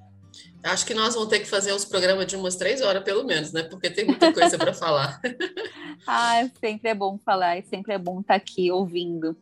[0.63, 3.53] Acho que nós vamos ter que fazer uns programas de umas três horas, pelo menos,
[3.53, 3.65] né?
[3.65, 5.21] Porque tem muita coisa para falar.
[6.07, 9.37] ah, sempre é bom falar, sempre é bom estar aqui ouvindo.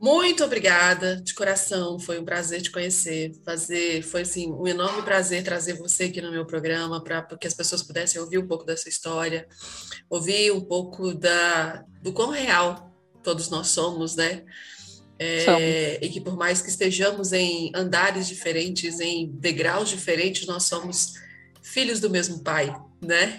[0.00, 1.98] Muito obrigada, de coração.
[1.98, 3.32] Foi um prazer te conhecer.
[3.44, 7.54] Fazer, foi assim, um enorme prazer trazer você aqui no meu programa para que as
[7.54, 9.48] pessoas pudessem ouvir um pouco dessa história,
[10.08, 14.44] ouvir um pouco da do quão real todos nós somos, né?
[15.18, 21.14] É, e que por mais que estejamos em andares diferentes, em degraus diferentes, nós somos
[21.62, 23.38] filhos do mesmo pai, né?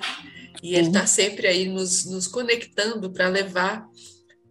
[0.63, 3.87] E ele está sempre aí nos, nos conectando para levar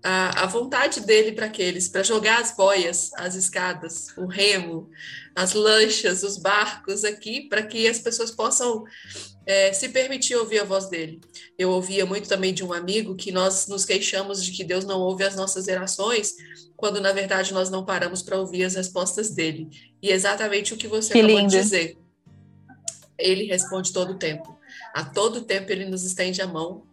[0.08, 4.88] a, a, vontade dele para aqueles, para jogar as boias, as escadas, o remo,
[5.34, 8.84] as lanchas, os barcos aqui, para que as pessoas possam
[9.44, 11.20] é, se permitir ouvir a voz dele.
[11.58, 15.00] Eu ouvia muito também de um amigo que nós nos queixamos de que Deus não
[15.00, 16.36] ouve as nossas orações,
[16.76, 19.68] quando na verdade nós não paramos para ouvir as respostas dele.
[20.00, 21.50] E exatamente o que você que acabou lindo.
[21.50, 21.98] de dizer.
[23.18, 24.56] Ele responde todo o tempo.
[24.94, 26.84] A todo tempo ele nos estende a mão,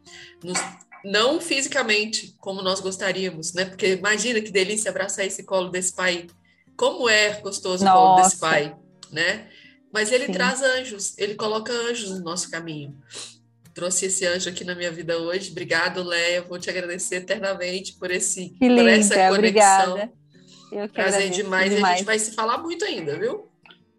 [0.44, 0.58] nos,
[1.04, 3.66] não fisicamente como nós gostaríamos, né?
[3.66, 6.28] Porque imagina que delícia abraçar esse colo desse pai.
[6.78, 7.98] Como é gostoso Nossa.
[7.98, 8.76] o colo desse pai,
[9.12, 9.48] né?
[9.94, 10.32] Mas ele Sim.
[10.32, 12.98] traz anjos, ele coloca anjos no nosso caminho
[13.74, 15.52] trouxe esse anjo aqui na minha vida hoje.
[15.52, 16.44] Obrigado, Léa.
[16.44, 19.34] Vou te agradecer eternamente por, esse, que linda, por essa conexão.
[19.36, 20.12] Obrigada.
[20.72, 21.74] Eu que Prazer demais.
[21.74, 21.92] demais.
[21.92, 23.50] E a gente vai se falar muito ainda, viu?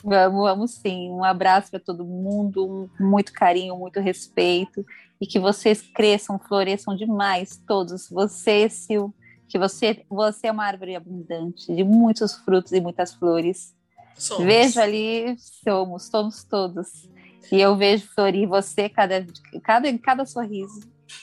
[0.02, 1.10] Vamos, vamos sim.
[1.10, 4.85] Um abraço para todo mundo, um, muito carinho, muito respeito
[5.20, 8.08] e que vocês cresçam, floresçam demais, todos.
[8.10, 9.14] Você, Sil,
[9.48, 13.74] que você, você é uma árvore abundante, de muitos frutos e muitas flores.
[14.16, 14.44] Somos.
[14.44, 17.08] Vejo ali, somos, somos todos.
[17.52, 19.26] E eu vejo florir você cada,
[19.62, 20.80] cada, cada sorriso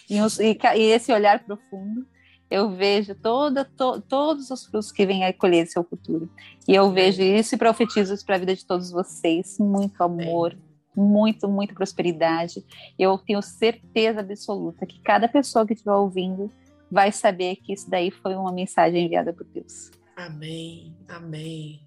[0.09, 2.05] e, e, e esse olhar profundo.
[2.49, 6.29] Eu vejo toda, to, todos os frutos que vêm a colher seu futuro.
[6.67, 9.57] E eu vejo isso e profetizo isso para a vida de todos vocês.
[9.57, 10.57] Muito amor,
[10.95, 12.63] muito, muita prosperidade.
[12.97, 16.51] Eu tenho certeza absoluta que cada pessoa que estiver ouvindo
[16.91, 19.91] vai saber que isso daí foi uma mensagem enviada por Deus.
[20.15, 21.81] Amém, amém.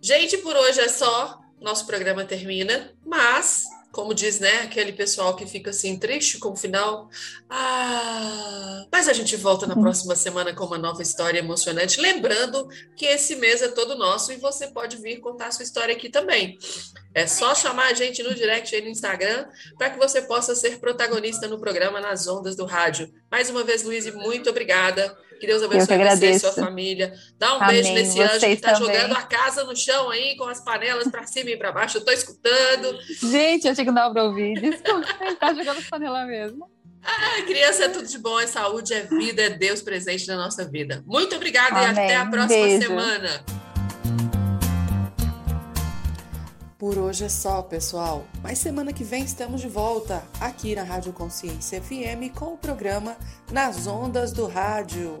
[0.00, 5.46] Gente, por hoje é só nosso programa termina, mas, como diz, né, aquele pessoal que
[5.46, 7.10] fica assim triste com o final,
[7.48, 9.82] ah, mas a gente volta na uhum.
[9.82, 12.66] próxima semana com uma nova história emocionante, lembrando
[12.96, 16.08] que esse mês é todo nosso e você pode vir contar a sua história aqui
[16.08, 16.58] também.
[17.14, 19.46] É só chamar a gente no direct aí no Instagram
[19.76, 23.12] para que você possa ser protagonista no programa Nas Ondas do Rádio.
[23.30, 25.14] Mais uma vez, Luiz, muito obrigada.
[25.42, 27.12] Que Deus abençoe você e sua família.
[27.36, 27.82] Dá um Amém.
[27.82, 31.08] beijo nesse Vocês anjo que está jogando a casa no chão aí, com as panelas
[31.08, 31.96] para cima e para baixo.
[31.96, 32.96] Eu estou escutando.
[33.28, 34.54] Gente, eu achei que não dava para ouvir.
[34.60, 36.70] Desculpa, ele está jogando as panelas mesmo.
[37.02, 40.64] Ah, criança é tudo de bom, é saúde, é vida, é Deus presente na nossa
[40.64, 41.02] vida.
[41.04, 41.88] Muito obrigada Amém.
[41.88, 42.86] e até a próxima beijo.
[42.86, 43.44] semana.
[46.82, 48.24] Por hoje é só, pessoal.
[48.42, 53.16] Mas semana que vem estamos de volta aqui na Rádio Consciência FM com o programa
[53.52, 55.20] Nas Ondas do Rádio.